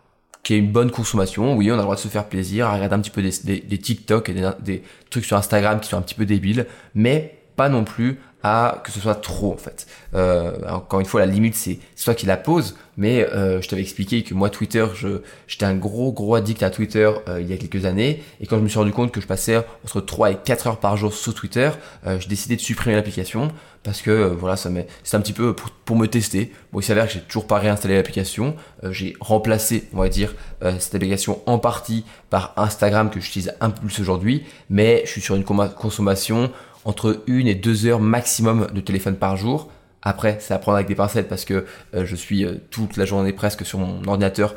qui 0.44 0.54
est 0.54 0.58
une 0.58 0.70
bonne 0.70 0.90
consommation. 0.92 1.56
Oui, 1.56 1.70
on 1.70 1.74
a 1.74 1.78
le 1.78 1.82
droit 1.82 1.96
de 1.96 2.00
se 2.00 2.08
faire 2.08 2.26
plaisir, 2.26 2.68
à 2.68 2.74
regarder 2.74 2.94
un 2.94 3.00
petit 3.00 3.10
peu 3.10 3.22
des, 3.22 3.78
TikTok 3.78 4.28
et 4.28 4.34
des, 4.60 4.82
trucs 5.10 5.24
sur 5.24 5.36
Instagram 5.36 5.80
qui 5.80 5.88
sont 5.88 5.96
un 5.96 6.02
petit 6.02 6.14
peu 6.14 6.26
débiles, 6.26 6.66
mais 6.94 7.38
pas 7.56 7.68
non 7.68 7.82
plus 7.82 8.20
à 8.44 8.82
que 8.84 8.92
ce 8.92 9.00
soit 9.00 9.16
trop 9.16 9.52
en 9.52 9.56
fait. 9.56 9.86
Euh, 10.14 10.52
encore 10.68 11.00
une 11.00 11.06
fois, 11.06 11.20
la 11.20 11.26
limite 11.26 11.54
c'est 11.54 11.78
toi 12.04 12.14
qui 12.14 12.26
la 12.26 12.36
poses, 12.36 12.76
mais 12.98 13.24
euh, 13.24 13.62
je 13.62 13.68
t'avais 13.68 13.80
expliqué 13.82 14.22
que 14.22 14.34
moi 14.34 14.50
Twitter, 14.50 14.86
je 14.94 15.22
j'étais 15.48 15.64
un 15.64 15.74
gros 15.74 16.12
gros 16.12 16.34
addict 16.34 16.62
à 16.62 16.68
Twitter 16.68 17.10
euh, 17.28 17.40
il 17.40 17.48
y 17.48 17.54
a 17.54 17.56
quelques 17.56 17.86
années, 17.86 18.22
et 18.40 18.46
quand 18.46 18.58
je 18.58 18.62
me 18.62 18.68
suis 18.68 18.78
rendu 18.78 18.92
compte 18.92 19.10
que 19.10 19.20
je 19.22 19.26
passais 19.26 19.56
entre 19.84 20.02
3 20.02 20.32
et 20.32 20.36
4 20.36 20.66
heures 20.66 20.78
par 20.78 20.98
jour 20.98 21.12
sur 21.12 21.34
Twitter, 21.34 21.70
euh, 22.06 22.20
j'ai 22.20 22.28
décidé 22.28 22.54
de 22.56 22.60
supprimer 22.60 22.94
l'application 22.94 23.48
parce 23.82 24.02
que 24.02 24.10
euh, 24.10 24.28
voilà, 24.28 24.56
ça 24.56 24.70
c'est 25.02 25.16
un 25.16 25.20
petit 25.20 25.32
peu 25.32 25.54
pour, 25.54 25.70
pour, 25.70 25.96
me 25.96 26.06
tester. 26.06 26.52
Bon, 26.72 26.80
il 26.80 26.82
s'avère 26.82 27.06
que 27.06 27.14
j'ai 27.14 27.20
toujours 27.20 27.46
pas 27.46 27.58
réinstallé 27.58 27.96
l'application, 27.96 28.56
j'ai 28.90 29.16
remplacé, 29.20 29.88
on 29.94 29.98
va 29.98 30.08
dire, 30.08 30.34
cette 30.78 30.94
application 30.94 31.40
en 31.46 31.58
partie 31.58 32.04
par 32.30 32.52
Instagram 32.56 33.10
que 33.10 33.20
j'utilise 33.20 33.54
un 33.60 33.70
peu 33.70 33.80
plus 33.80 34.00
aujourd'hui, 34.00 34.44
mais 34.70 35.02
je 35.04 35.10
suis 35.10 35.20
sur 35.20 35.34
une 35.34 35.44
consommation 35.44 36.50
entre 36.84 37.22
une 37.26 37.46
et 37.46 37.54
deux 37.54 37.86
heures 37.86 38.00
maximum 38.00 38.68
de 38.72 38.80
téléphone 38.80 39.16
par 39.16 39.36
jour. 39.36 39.70
Après, 40.02 40.36
c'est 40.40 40.52
à 40.52 40.58
prendre 40.58 40.76
avec 40.76 40.88
des 40.88 40.94
pincettes 40.94 41.28
parce 41.28 41.44
que 41.44 41.64
euh, 41.94 42.04
je 42.04 42.14
suis 42.14 42.44
euh, 42.44 42.56
toute 42.70 42.96
la 42.96 43.06
journée 43.06 43.32
presque 43.32 43.64
sur 43.64 43.78
mon 43.78 44.06
ordinateur, 44.06 44.54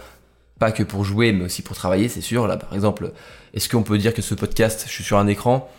pas 0.59 0.71
que 0.71 0.83
pour 0.83 1.03
jouer, 1.03 1.31
mais 1.31 1.45
aussi 1.45 1.62
pour 1.62 1.75
travailler, 1.75 2.09
c'est 2.09 2.21
sûr. 2.21 2.47
Là, 2.47 2.57
par 2.57 2.74
exemple, 2.74 3.12
est-ce 3.53 3.69
qu'on 3.69 3.83
peut 3.83 3.97
dire 3.97 4.13
que 4.13 4.21
ce 4.21 4.35
podcast, 4.35 4.83
je 4.88 4.91
suis 4.91 5.03
sur 5.03 5.18
un 5.18 5.27
écran? 5.27 5.69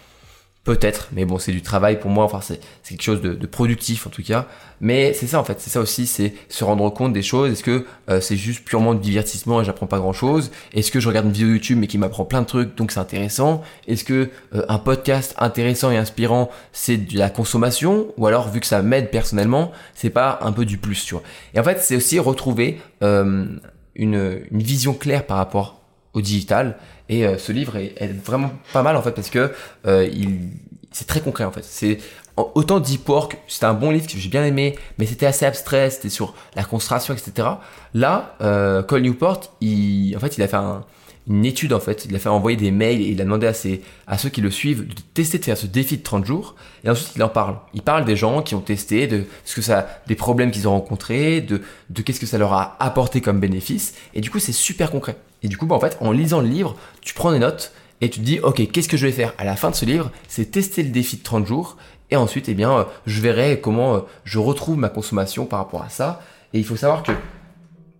Peut-être, 0.64 1.08
mais 1.12 1.25
bon, 1.25 1.38
c'est 1.38 1.52
du 1.52 1.62
travail 1.62 1.99
pour 1.99 2.10
moi, 2.10 2.25
enfin, 2.25 2.40
c'est 2.43 2.60
quelque 2.87 3.00
chose 3.00 3.22
de, 3.22 3.32
de, 3.32 3.46
productif 3.46 4.06
en 4.06 4.10
tout 4.10 4.22
cas. 4.22 4.46
Mais 4.82 5.14
c'est 5.14 5.26
ça 5.26 5.40
en 5.40 5.44
fait, 5.44 5.58
c'est 5.60 5.70
ça 5.70 5.81
aussi, 5.81 6.06
c'est 6.06 6.34
se 6.50 6.62
rendre 6.62 6.90
compte 6.90 7.14
des 7.14 7.22
choses. 7.22 7.52
Est-ce 7.52 7.62
que 7.62 7.87
euh, 8.10 8.20
c'est 8.20 8.37
juste 8.37 8.64
purement 8.64 8.93
du 8.93 9.00
divertissement 9.00 9.62
et 9.62 9.64
j'apprends 9.64 9.87
pas 9.87 9.99
grand 9.99 10.12
chose 10.12 10.50
Est-ce 10.75 10.90
que 10.90 11.00
je 11.00 11.08
regarde 11.08 11.25
une 11.25 11.32
vidéo 11.32 11.49
YouTube 11.49 11.78
mais 11.81 11.87
qui 11.87 11.96
m'apprend 11.96 12.26
plein 12.26 12.43
de 12.43 12.46
trucs 12.46 12.76
donc 12.76 12.93
c'est 12.93 13.00
intéressant? 13.00 13.62
Est-ce 13.87 14.05
que 14.05 14.28
euh, 14.55 14.66
un 14.69 14.78
podcast 14.78 15.34
intéressant 15.38 15.90
et 15.90 15.96
inspirant 15.96 16.50
c'est 16.72 16.99
de 16.99 17.16
la 17.16 17.31
consommation? 17.31 18.08
Ou 18.19 18.26
alors 18.26 18.50
vu 18.50 18.61
que 18.61 18.66
ça 18.66 18.82
m'aide 18.82 19.11
personnellement, 19.11 19.72
c'est 19.94 20.11
pas 20.11 20.38
un 20.43 20.52
peu 20.52 20.66
du 20.66 20.76
plus, 20.76 21.02
tu 21.02 21.14
vois. 21.14 21.22
Et 21.54 21.61
en 21.61 21.64
fait, 21.64 21.81
c'est 21.81 21.96
aussi 21.96 22.19
retrouver 22.19 22.78
euh, 23.02 23.46
une, 23.94 24.43
une 24.50 24.62
vision 24.62 24.93
claire 24.93 25.25
par 25.25 25.38
rapport 25.38 25.81
au 26.12 26.20
digital 26.20 26.76
et 27.08 27.26
euh, 27.26 27.38
ce 27.38 27.52
livre 27.52 27.76
est, 27.76 28.12
vraiment 28.25 28.52
pas 28.72 28.82
mal 28.82 28.96
en 28.96 29.02
fait 29.02 29.12
parce 29.12 29.31
que 29.31 29.52
euh, 29.87 30.08
il 30.12 30.50
c'est 30.90 31.06
très 31.06 31.20
concret 31.20 31.44
en 31.44 31.52
fait. 31.52 31.64
C'est 31.64 31.99
autant 32.37 32.81
Deep 32.81 33.08
Work, 33.08 33.37
c'était 33.46 33.66
un 33.66 33.75
bon 33.75 33.90
livre 33.90 34.06
que 34.06 34.16
j'ai 34.16 34.28
bien 34.28 34.44
aimé, 34.44 34.76
mais 34.99 35.06
c'était 35.06 35.26
assez 35.26 35.44
abstrait, 35.44 35.90
c'était 35.90 36.08
sur 36.08 36.34
la 36.55 36.64
concentration, 36.64 37.14
etc. 37.14 37.49
Là, 37.94 38.37
euh, 38.40 38.82
Cole 38.82 39.02
Newport, 39.02 39.40
il, 39.60 40.16
en 40.16 40.20
fait, 40.20 40.37
il 40.38 40.43
a 40.43 40.49
fait 40.49 40.56
un, 40.56 40.84
une 41.28 41.44
étude 41.44 41.72
en 41.72 41.81
fait. 41.81 42.06
Il 42.08 42.16
a 42.16 42.19
fait 42.19 42.28
envoyer 42.28 42.56
des 42.56 42.70
mails 42.70 43.00
et 43.00 43.08
il 43.08 43.20
a 43.20 43.25
demandé 43.25 43.46
à, 43.46 43.52
ses, 43.52 43.82
à 44.06 44.19
ceux 44.19 44.28
qui 44.28 44.40
le 44.40 44.50
suivent 44.50 44.88
de 44.88 44.94
tester 45.14 45.38
de 45.38 45.44
faire 45.44 45.58
ce 45.58 45.66
défi 45.66 45.99
de 45.99 46.02
30 46.02 46.25
jours. 46.25 46.54
Et 46.84 46.90
ensuite 46.90 47.12
il 47.16 47.22
en 47.22 47.28
parle. 47.28 47.56
Il 47.75 47.82
parle 47.82 48.04
des 48.04 48.16
gens 48.16 48.43
qui 48.43 48.54
ont 48.54 48.61
testé, 48.61 49.06
de 49.06 49.25
ce 49.44 49.54
que 49.54 49.62
ça, 49.62 49.87
des 50.06 50.14
problèmes 50.14 50.50
qu'ils 50.50 50.69
ont 50.69 50.72
rencontrés, 50.72 51.40
de, 51.40 51.61
de 51.90 52.02
qu'est-ce 52.02 52.21
que 52.21 52.26
ça 52.26 52.38
leur 52.38 52.52
a 52.54 52.76
apporté 52.80 53.21
comme 53.21 53.40
bénéfice. 53.40 53.94
Et 54.14 54.21
du 54.21 54.30
coup 54.30 54.38
c'est 54.38 54.52
super 54.52 54.90
concret. 54.90 55.16
Et 55.42 55.49
du 55.49 55.57
coup 55.57 55.66
bah, 55.66 55.76
en 55.76 55.80
fait 55.80 55.97
en 56.00 56.12
lisant 56.12 56.40
le 56.40 56.49
livre, 56.49 56.76
tu 57.00 57.14
prends 57.14 57.33
des 57.33 57.38
notes 57.38 57.73
et 58.00 58.11
tu 58.11 58.21
te 58.21 58.25
dis 58.25 58.40
ok 58.40 58.71
qu'est-ce 58.71 58.88
que 58.88 58.97
je 58.97 59.07
vais 59.07 59.12
faire 59.12 59.35
à 59.38 59.45
la 59.45 59.57
fin 59.57 59.71
de 59.71 59.75
ce 59.75 59.85
livre? 59.85 60.11
C'est 60.28 60.50
tester 60.50 60.83
le 60.83 60.90
défi 60.90 61.16
de 61.16 61.23
30 61.23 61.47
jours. 61.47 61.76
Et 62.11 62.16
ensuite 62.16 62.49
eh 62.49 62.54
bien 62.54 62.73
euh, 62.73 62.85
je 63.07 63.21
verrai 63.21 63.61
comment 63.61 63.95
euh, 63.95 64.00
je 64.25 64.38
retrouve 64.38 64.78
ma 64.78 64.88
consommation 64.88 65.47
par 65.47 65.61
rapport 65.61 65.83
à 65.83 65.88
ça. 65.88 66.23
Et 66.54 66.59
il 66.59 66.64
faut 66.64 66.76
savoir 66.76 67.02
que 67.02 67.12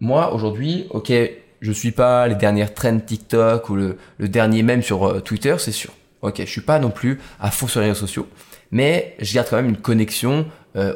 moi 0.00 0.33
aujourd'hui 0.33 0.87
ok 0.90 1.12
je 1.61 1.73
suis 1.73 1.90
pas 1.90 2.28
les 2.28 2.37
dernières 2.37 2.73
trends 2.73 3.00
TikTok 3.00 3.68
ou 3.68 3.75
le, 3.75 3.99
dernier 4.21 4.62
même 4.62 4.83
sur 4.83 5.09
euh, 5.09 5.21
Twitter, 5.21 5.57
c'est 5.59 5.73
sûr. 5.73 5.90
Ok, 6.23 6.37
je 6.38 6.50
suis 6.50 6.61
pas 6.61 6.78
non 6.78 6.90
plus 6.90 7.21
à 7.40 7.50
fond 7.50 7.66
sur 7.68 7.80
les 7.80 7.87
réseaux 7.87 8.00
sociaux, 8.00 8.28
mais 8.73 9.16
je 9.21 9.35
garde 9.35 9.49
quand 9.49 9.57
même 9.57 9.68
une 9.68 9.76
connexion 9.76 10.47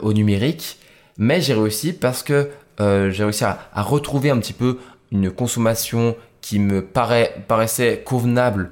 au 0.03 0.13
numérique. 0.13 0.79
Mais 1.17 1.41
j'ai 1.41 1.55
réussi 1.55 1.93
parce 1.93 2.25
que 2.25 2.51
j'ai 2.79 3.23
réussi 3.23 3.45
à, 3.45 3.71
retrouver 3.77 4.31
un 4.31 4.39
petit 4.39 4.53
peu 4.53 4.79
une 5.13 5.31
consommation 5.31 6.17
qui 6.43 6.59
me 6.59 6.83
paraissait 6.85 8.03
convenable 8.05 8.71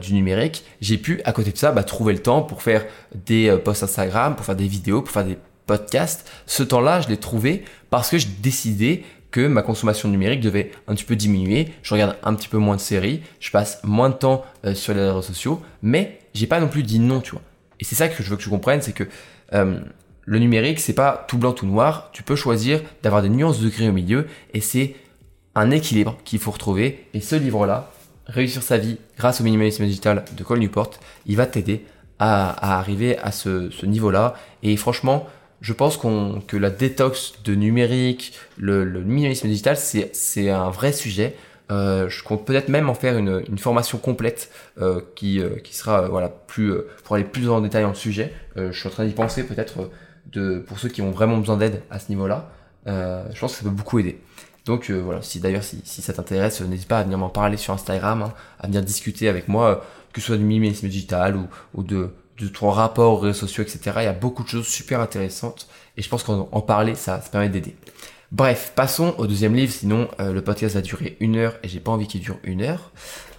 du 0.00 0.14
numérique. 0.14 0.64
J'ai 0.80 0.98
pu, 0.98 1.20
à 1.24 1.32
côté 1.32 1.52
de 1.52 1.56
ça, 1.56 1.70
bah, 1.70 1.84
trouver 1.84 2.12
le 2.12 2.18
temps 2.18 2.42
pour 2.42 2.62
faire 2.62 2.84
des 3.14 3.56
posts 3.64 3.82
Instagram, 3.84 4.34
pour 4.34 4.44
faire 4.44 4.56
des 4.56 4.66
vidéos, 4.66 5.02
pour 5.02 5.12
faire 5.12 5.24
des 5.24 5.38
podcasts. 5.66 6.28
Ce 6.46 6.64
temps-là, 6.64 7.00
je 7.00 7.08
l'ai 7.08 7.16
trouvé 7.16 7.62
parce 7.90 8.10
que 8.10 8.18
j'ai 8.18 8.28
décidé 8.40 9.04
que 9.30 9.46
ma 9.46 9.62
consommation 9.62 10.08
numérique 10.08 10.40
devait 10.40 10.72
un 10.88 10.94
petit 10.94 11.04
peu 11.04 11.14
diminuer. 11.14 11.68
Je 11.82 11.94
regarde 11.94 12.16
un 12.22 12.34
petit 12.34 12.48
peu 12.48 12.58
moins 12.58 12.76
de 12.76 12.80
séries, 12.80 13.22
je 13.38 13.50
passe 13.50 13.78
moins 13.84 14.08
de 14.08 14.14
temps 14.14 14.44
euh, 14.64 14.74
sur 14.74 14.94
les 14.94 15.00
réseaux 15.00 15.22
sociaux, 15.22 15.62
mais 15.82 16.18
j'ai 16.34 16.46
pas 16.46 16.60
non 16.60 16.68
plus 16.68 16.82
dit 16.82 16.98
non, 16.98 17.20
tu 17.20 17.32
vois. 17.32 17.42
Et 17.78 17.84
c'est 17.84 17.94
ça 17.94 18.08
que 18.08 18.22
je 18.22 18.28
veux 18.28 18.36
que 18.36 18.42
tu 18.42 18.48
comprennes, 18.48 18.82
c'est 18.82 18.92
que 18.92 19.04
euh, 19.52 19.78
le 20.24 20.38
numérique, 20.38 20.80
c'est 20.80 20.94
pas 20.94 21.24
tout 21.28 21.38
blanc, 21.38 21.52
tout 21.52 21.66
noir. 21.66 22.10
Tu 22.12 22.22
peux 22.22 22.36
choisir 22.36 22.80
d'avoir 23.02 23.22
des 23.22 23.28
nuances 23.28 23.60
de 23.60 23.68
gris 23.68 23.88
au 23.88 23.92
milieu, 23.92 24.26
et 24.54 24.60
c'est 24.60 24.94
un 25.58 25.70
équilibre 25.70 26.16
qu'il 26.24 26.38
faut 26.38 26.50
retrouver. 26.50 27.06
Et 27.14 27.20
ce 27.20 27.36
livre-là, 27.36 27.90
Réussir 28.28 28.62
sa 28.62 28.76
vie 28.76 28.98
grâce 29.16 29.40
au 29.40 29.44
minimalisme 29.44 29.86
digital 29.86 30.22
de 30.36 30.44
Cole 30.44 30.58
Newport, 30.58 30.90
il 31.24 31.36
va 31.36 31.46
t'aider 31.46 31.86
à, 32.18 32.78
arriver 32.78 33.16
à 33.18 33.32
ce, 33.32 33.86
niveau-là. 33.86 34.34
Et 34.62 34.76
franchement, 34.76 35.26
je 35.62 35.72
pense 35.72 35.96
qu'on 35.96 36.42
que 36.46 36.58
la 36.58 36.68
détox 36.68 37.42
de 37.42 37.54
numérique, 37.54 38.34
le, 38.58 38.84
minimalisme 38.84 39.48
digital, 39.48 39.78
c'est, 39.78 40.50
un 40.50 40.68
vrai 40.68 40.92
sujet. 40.92 41.36
Euh, 41.70 42.10
je 42.10 42.22
compte 42.22 42.44
peut-être 42.44 42.68
même 42.68 42.90
en 42.90 42.94
faire 42.94 43.16
une, 43.16 43.42
une 43.48 43.58
formation 43.58 43.96
complète 43.96 44.50
euh, 44.78 45.00
qui, 45.16 45.40
euh, 45.40 45.56
qui 45.62 45.74
sera 45.74 46.08
voilà 46.08 46.28
plus 46.30 46.72
pour 47.04 47.16
aller 47.16 47.26
plus 47.26 47.48
en 47.50 47.60
détail 47.60 47.84
le 47.84 47.94
sujet. 47.94 48.32
je 48.56 48.72
suis 48.72 48.88
en 48.88 48.90
train 48.90 49.04
d'y 49.04 49.12
penser 49.12 49.44
peut-être 49.44 49.90
de 50.32 50.58
pour 50.58 50.78
ceux 50.78 50.88
qui 50.88 51.02
ont 51.02 51.10
vraiment 51.10 51.36
besoin 51.38 51.56
d'aide 51.56 51.82
à 51.90 51.98
ce 51.98 52.10
niveau-là. 52.10 52.50
je 52.86 53.40
pense 53.40 53.52
que 53.52 53.58
ça 53.58 53.64
peut 53.64 53.74
beaucoup 53.74 53.98
aider. 53.98 54.18
Donc 54.68 54.90
voilà, 54.90 55.22
si 55.22 55.40
d'ailleurs 55.40 55.62
si, 55.64 56.02
ça 56.02 56.12
t'intéresse, 56.12 56.60
n'hésite 56.60 56.88
pas 56.88 56.98
à 56.98 57.02
venir 57.02 57.16
m'en 57.16 57.30
parler 57.30 57.56
sur 57.56 57.72
Instagram, 57.72 58.20
hein, 58.20 58.34
à 58.60 58.66
venir 58.66 58.82
discuter 58.82 59.26
avec 59.26 59.48
moi 59.48 59.82
que 60.12 60.20
ce 60.20 60.26
soit 60.26 60.36
du 60.36 60.44
minimalisme 60.44 60.88
digital 60.88 61.38
ou, 61.74 61.82
de, 61.82 62.10
ton 62.52 62.68
rapport 62.68 63.14
aux 63.14 63.16
réseaux 63.16 63.46
sociaux, 63.46 63.64
etc. 63.64 63.80
Il 64.00 64.02
y 64.02 64.06
a 64.08 64.12
beaucoup 64.12 64.42
de 64.42 64.48
choses 64.48 64.66
super 64.66 65.00
intéressantes 65.00 65.68
et 65.96 66.02
je 66.02 66.08
pense 66.10 66.22
qu'en 66.22 66.44
parler, 66.60 66.94
ça, 66.94 67.16
permet 67.32 67.48
d'aider. 67.48 67.76
Bref, 68.30 68.72
passons 68.76 69.14
au 69.16 69.26
deuxième 69.26 69.54
livre, 69.54 69.72
sinon 69.72 70.06
euh, 70.20 70.34
le 70.34 70.42
podcast 70.42 70.74
va 70.74 70.82
durer 70.82 71.16
une 71.20 71.36
heure 71.36 71.54
et 71.62 71.68
j'ai 71.68 71.80
pas 71.80 71.92
envie 71.92 72.06
qu'il 72.06 72.20
dure 72.20 72.36
une 72.42 72.60
heure. 72.60 72.92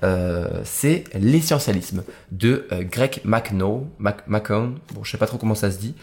Euh, 0.03 0.61
c'est 0.63 1.03
L'essentialisme 1.13 2.03
de 2.31 2.65
euh, 2.71 2.81
Greg 2.83 3.21
McNo, 3.23 3.87
McCone, 3.99 4.79
bon 4.95 5.03
je 5.03 5.11
sais 5.11 5.19
pas 5.19 5.27
trop 5.27 5.37
comment 5.37 5.53
ça 5.53 5.69
se 5.69 5.77
dit. 5.77 5.93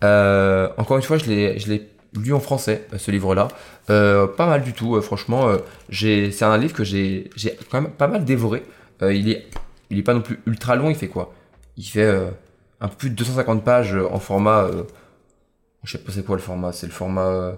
encore 0.00 0.96
une 0.96 1.02
fois, 1.02 1.18
je 1.18 1.26
l'ai 1.26 1.90
lu 2.20 2.32
en 2.32 2.40
français, 2.40 2.86
ce 2.96 3.10
livre-là. 3.10 3.48
pas 3.86 4.46
mal 4.46 4.62
du 4.62 4.72
tout, 4.72 5.00
franchement. 5.02 5.48
c'est 5.90 6.42
un 6.42 6.58
livre 6.58 6.74
que 6.74 6.84
j'ai 6.84 7.30
quand 7.70 7.80
même 7.80 7.90
pas 7.90 8.08
mal 8.08 8.24
dévoré. 8.24 8.62
il, 9.02 9.30
est, 9.30 9.46
il 9.90 9.98
est 9.98 10.02
pas 10.02 10.14
non 10.14 10.22
plus 10.22 10.40
ultra 10.46 10.76
long, 10.76 10.90
il 10.90 10.96
fait 10.96 11.08
quoi? 11.08 11.32
Il 11.76 11.84
fait 11.84 12.08
un 12.80 12.88
peu 12.88 12.96
plus 12.96 13.10
de 13.10 13.14
250 13.14 13.64
pages 13.64 13.94
en 13.94 14.18
format... 14.18 14.68
je 15.84 15.92
sais 15.92 15.98
pas 15.98 16.12
c'est 16.12 16.24
quoi 16.24 16.36
le 16.36 16.42
format, 16.42 16.72
c'est 16.72 16.86
le 16.86 16.92
format 16.92 17.56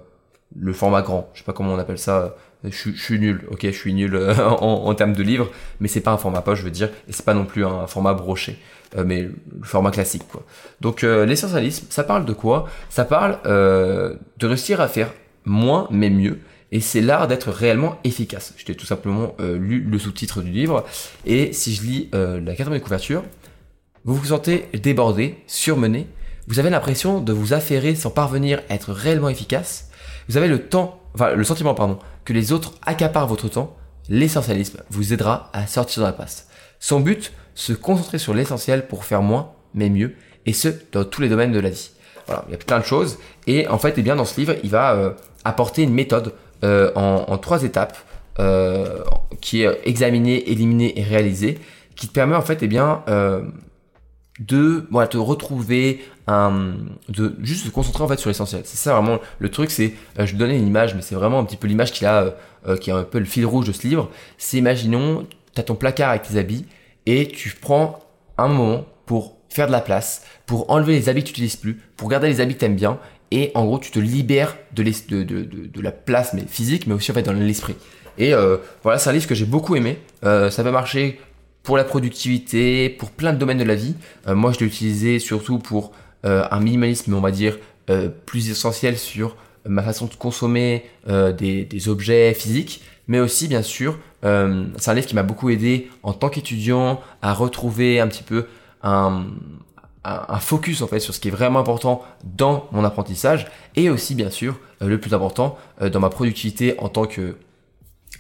le 0.57 0.73
format 0.73 1.03
grand. 1.03 1.31
Je 1.35 1.41
sais 1.41 1.45
pas 1.45 1.53
comment 1.53 1.75
on 1.75 1.79
appelle 1.79 1.99
ça. 1.99 2.37
Je, 2.65 2.91
suis 2.91 3.21
nul, 3.21 3.43
ok, 3.51 3.61
je 3.63 3.71
suis 3.71 3.95
nul 3.95 4.17
euh, 4.17 4.35
en, 4.61 4.93
termes 4.95 5.13
de 5.13 5.23
livres, 5.23 5.49
mais 5.81 5.87
c'est 5.87 6.01
pas 6.01 6.11
un 6.11 6.17
format 6.17 6.41
poche, 6.41 6.59
je 6.59 6.65
veux 6.65 6.73
dire, 6.73 6.89
et 7.09 7.13
c'est 7.13 7.25
pas 7.25 7.35
non 7.35 7.45
plus 7.45 7.65
un 7.65 7.87
format 7.87 8.15
broché, 8.15 8.59
euh, 8.97 9.05
mais 9.07 9.23
le 9.23 9.65
format 9.65 9.93
classique, 9.93 10.27
quoi. 10.29 10.43
Donc 10.81 11.05
euh, 11.05 11.25
l'essentialisme, 11.25 11.87
ça 11.89 12.03
parle 12.03 12.25
de 12.25 12.33
quoi? 12.33 12.67
Ça 12.91 13.05
parle 13.05 13.39
de 13.45 14.47
réussir 14.47 14.81
à 14.81 14.89
faire 14.89 15.13
moins 15.45 15.87
mais 15.93 16.11
mieux, 16.11 16.41
et 16.73 16.81
c'est 16.81 17.01
l'art 17.01 17.29
d'être 17.29 17.51
réellement 17.51 18.01
efficace. 18.03 18.55
Je 18.57 18.65
t'ai 18.65 18.75
tout 18.75 18.87
simplement 18.87 19.37
lu 19.39 19.87
le 19.89 19.99
sous-titre 20.01 20.43
du 20.43 20.51
livre, 20.51 20.85
et 21.27 21.53
si 21.53 21.75
je 21.77 21.83
lis 21.83 22.11
la 22.13 22.57
quatrième 22.57 22.83
couverture, 22.83 23.23
vous 24.05 24.17
vous 24.17 24.27
sentez 24.27 24.69
débordé, 24.75 25.37
surmené, 25.47 26.09
vous 26.49 26.59
avez 26.59 26.71
l'impression 26.71 27.21
de 27.21 27.33
vous 27.33 27.53
affairer 27.53 27.95
sans 27.95 28.11
parvenir 28.11 28.63
à 28.69 28.75
être 28.75 28.93
réellement 28.93 29.29
efficace, 29.29 29.88
vous 30.29 30.37
avez 30.37 30.49
le 30.49 30.67
temps, 30.69 31.01
enfin 31.15 31.35
le 31.35 31.45
sentiment 31.45 31.75
pardon, 31.75 31.99
que 32.25 32.33
les 32.33 32.53
autres 32.53 32.75
accaparent 32.85 33.27
votre 33.27 33.49
temps, 33.49 33.77
l'essentialisme 34.09 34.83
vous 34.91 35.13
aidera 35.13 35.51
à 35.53 35.67
sortir 35.67 36.03
de 36.03 36.07
la 36.07 36.13
passe. 36.13 36.49
Son 36.81 37.01
but, 37.01 37.33
se 37.55 37.73
concentrer 37.73 38.19
sur 38.19 38.35
l'essentiel 38.35 38.87
pour 38.87 39.05
faire 39.05 39.23
moins 39.23 39.53
mais 39.75 39.91
mieux, 39.91 40.15
et 40.47 40.53
ce 40.53 40.69
dans 40.93 41.05
tous 41.05 41.21
les 41.21 41.29
domaines 41.29 41.53
de 41.53 41.61
la 41.61 41.71
vie. 41.71 41.91
Voilà, 42.27 42.45
il 42.49 42.53
y 42.53 42.55
a 42.55 42.59
plein 42.59 42.79
de 42.79 42.85
choses, 42.85 43.19
et 43.47 43.69
en 43.69 43.79
fait, 43.79 43.95
eh 43.97 44.03
bien 44.03 44.17
dans 44.17 44.25
ce 44.25 44.39
livre, 44.39 44.55
il 44.63 44.71
va 44.71 44.95
euh, 44.95 45.11
apporter 45.45 45.83
une 45.83 45.93
méthode 45.93 46.35
euh, 46.65 46.93
en, 46.95 47.39
trois 47.39 47.63
étapes 47.65 47.97
euh, 48.39 49.03
qui 49.41 49.63
est 49.63 49.81
examinée, 49.85 50.51
éliminée 50.51 50.99
et 50.99 51.03
réalisée, 51.03 51.59
qui 51.97 52.09
te 52.09 52.13
permet 52.13 52.37
en 52.37 52.43
fait, 52.43 52.63
eh 52.63 52.69
bien 52.69 53.03
de 54.39 54.87
voilà, 54.91 55.09
te 55.09 55.17
retrouver 55.17 56.05
un, 56.27 56.75
de 57.09 57.37
juste 57.43 57.67
se 57.67 57.71
concentrer 57.71 58.05
en 58.05 58.09
fait 58.09 58.19
sur 58.19 58.31
l'essentiel. 58.31 58.63
C'est 58.65 58.77
ça 58.77 58.95
vraiment 58.95 59.19
le 59.39 59.51
truc, 59.51 59.71
c'est, 59.71 59.95
euh, 60.19 60.27
je 60.27 60.37
donner 60.37 60.57
une 60.57 60.67
image, 60.67 60.95
mais 60.95 61.03
c'est 61.03 61.15
vraiment 61.15 61.39
un 61.39 61.45
petit 61.45 61.57
peu 61.57 61.67
l'image 61.67 61.93
qu'il 61.93 62.07
a, 62.07 62.23
euh, 62.23 62.31
euh, 62.69 62.77
qui 62.77 62.91
est 62.91 62.93
un 62.93 63.03
peu 63.03 63.19
le 63.19 63.25
fil 63.25 63.45
rouge 63.47 63.67
de 63.67 63.73
ce 63.73 63.87
livre. 63.87 64.11
C'est 64.37 64.59
imaginons, 64.59 65.27
tu 65.55 65.61
as 65.61 65.65
ton 65.65 65.75
placard 65.75 66.11
avec 66.11 66.23
tes 66.23 66.39
habits 66.39 66.67
et 67.07 67.27
tu 67.27 67.55
prends 67.61 67.99
un 68.37 68.49
moment 68.49 68.85
pour 69.07 69.37
faire 69.49 69.67
de 69.67 69.73
la 69.73 69.81
place, 69.81 70.25
pour 70.47 70.71
enlever 70.71 70.93
les 70.93 71.09
habits 71.09 71.23
que 71.23 71.29
tu 71.29 71.33
n'utilises 71.33 71.57
plus, 71.57 71.81
pour 71.97 72.09
garder 72.09 72.29
les 72.29 72.41
habits 72.41 72.55
que 72.55 72.65
tu 72.65 72.71
bien 72.71 72.99
et 73.31 73.51
en 73.55 73.65
gros 73.67 73.79
tu 73.79 73.91
te 73.91 73.99
libères 73.99 74.57
de, 74.73 74.83
de, 74.83 75.23
de, 75.23 75.43
de, 75.43 75.81
la 75.83 75.93
place 75.93 76.33
mais 76.33 76.45
physique 76.47 76.87
mais 76.87 76.95
aussi 76.95 77.11
en 77.11 77.15
fait 77.15 77.23
dans 77.23 77.33
l'esprit. 77.33 77.77
Et 78.19 78.33
voilà, 78.83 78.99
c'est 78.99 79.11
un 79.11 79.13
livre 79.13 79.29
que 79.29 79.35
j'ai 79.35 79.45
beaucoup 79.45 79.77
aimé. 79.77 79.99
ça 80.23 80.63
va 80.63 80.71
marcher 80.71 81.21
pour 81.69 81.77
la 81.77 81.85
productivité, 81.85 82.89
pour 82.89 83.11
plein 83.11 83.35
de 83.35 83.39
domaines 83.39 83.59
de 83.59 83.65
la 83.65 83.75
vie. 83.75 83.95
Euh, 84.27 84.35
moi, 84.35 84.53
je 84.53 84.59
l'ai 84.59 84.65
utilisé 84.65 85.19
surtout 85.19 85.59
pour 85.59 85.93
euh, 86.25 86.43
un 86.51 86.61
minimalisme, 86.61 87.13
on 87.13 87.21
va 87.21 87.31
dire, 87.31 87.59
euh, 87.91 88.09
plus 88.25 88.49
essentiel 88.49 88.97
sur 88.97 89.37
ma 89.67 89.83
façon 89.83 90.07
de 90.07 90.15
consommer 90.15 90.87
des, 91.07 91.89
objets 91.89 92.33
physiques, 92.33 92.81
mais 93.07 93.21
aussi, 93.21 93.49
bien 93.49 93.61
sûr, 93.61 93.99
c'est 94.23 94.29
un 94.91 94.95
livre 94.95 95.07
qui 95.07 95.15
m'a 95.15 95.23
beaucoup 95.23 95.51
aidé 95.51 95.91
en 96.03 96.15
tant 96.15 96.31
qu'étudiant 96.31 97.03
à 97.21 97.35
retrouver 97.35 98.01
un 98.01 98.09
petit 98.09 98.23
peu 98.23 98.47
un, 98.83 99.27
un, 100.05 100.39
focus 100.39 100.81
en 100.81 100.87
fait 100.87 101.01
sur 101.01 101.13
ce 101.13 101.21
qui 101.21 101.29
est 101.29 101.33
vraiment 101.33 101.59
important 101.59 102.03
dans 102.25 102.67
mon 102.73 102.83
apprentissage 102.83 103.47
et 103.77 103.91
aussi 103.91 104.15
bien 104.15 104.31
sûr 104.31 104.59
le 104.81 104.99
plus 104.99 105.13
important 105.13 105.59
dans 105.83 106.01
ma 106.01 106.09
productivité 106.09 106.77
en 106.79 106.89
tant 106.89 107.05
que 107.05 107.37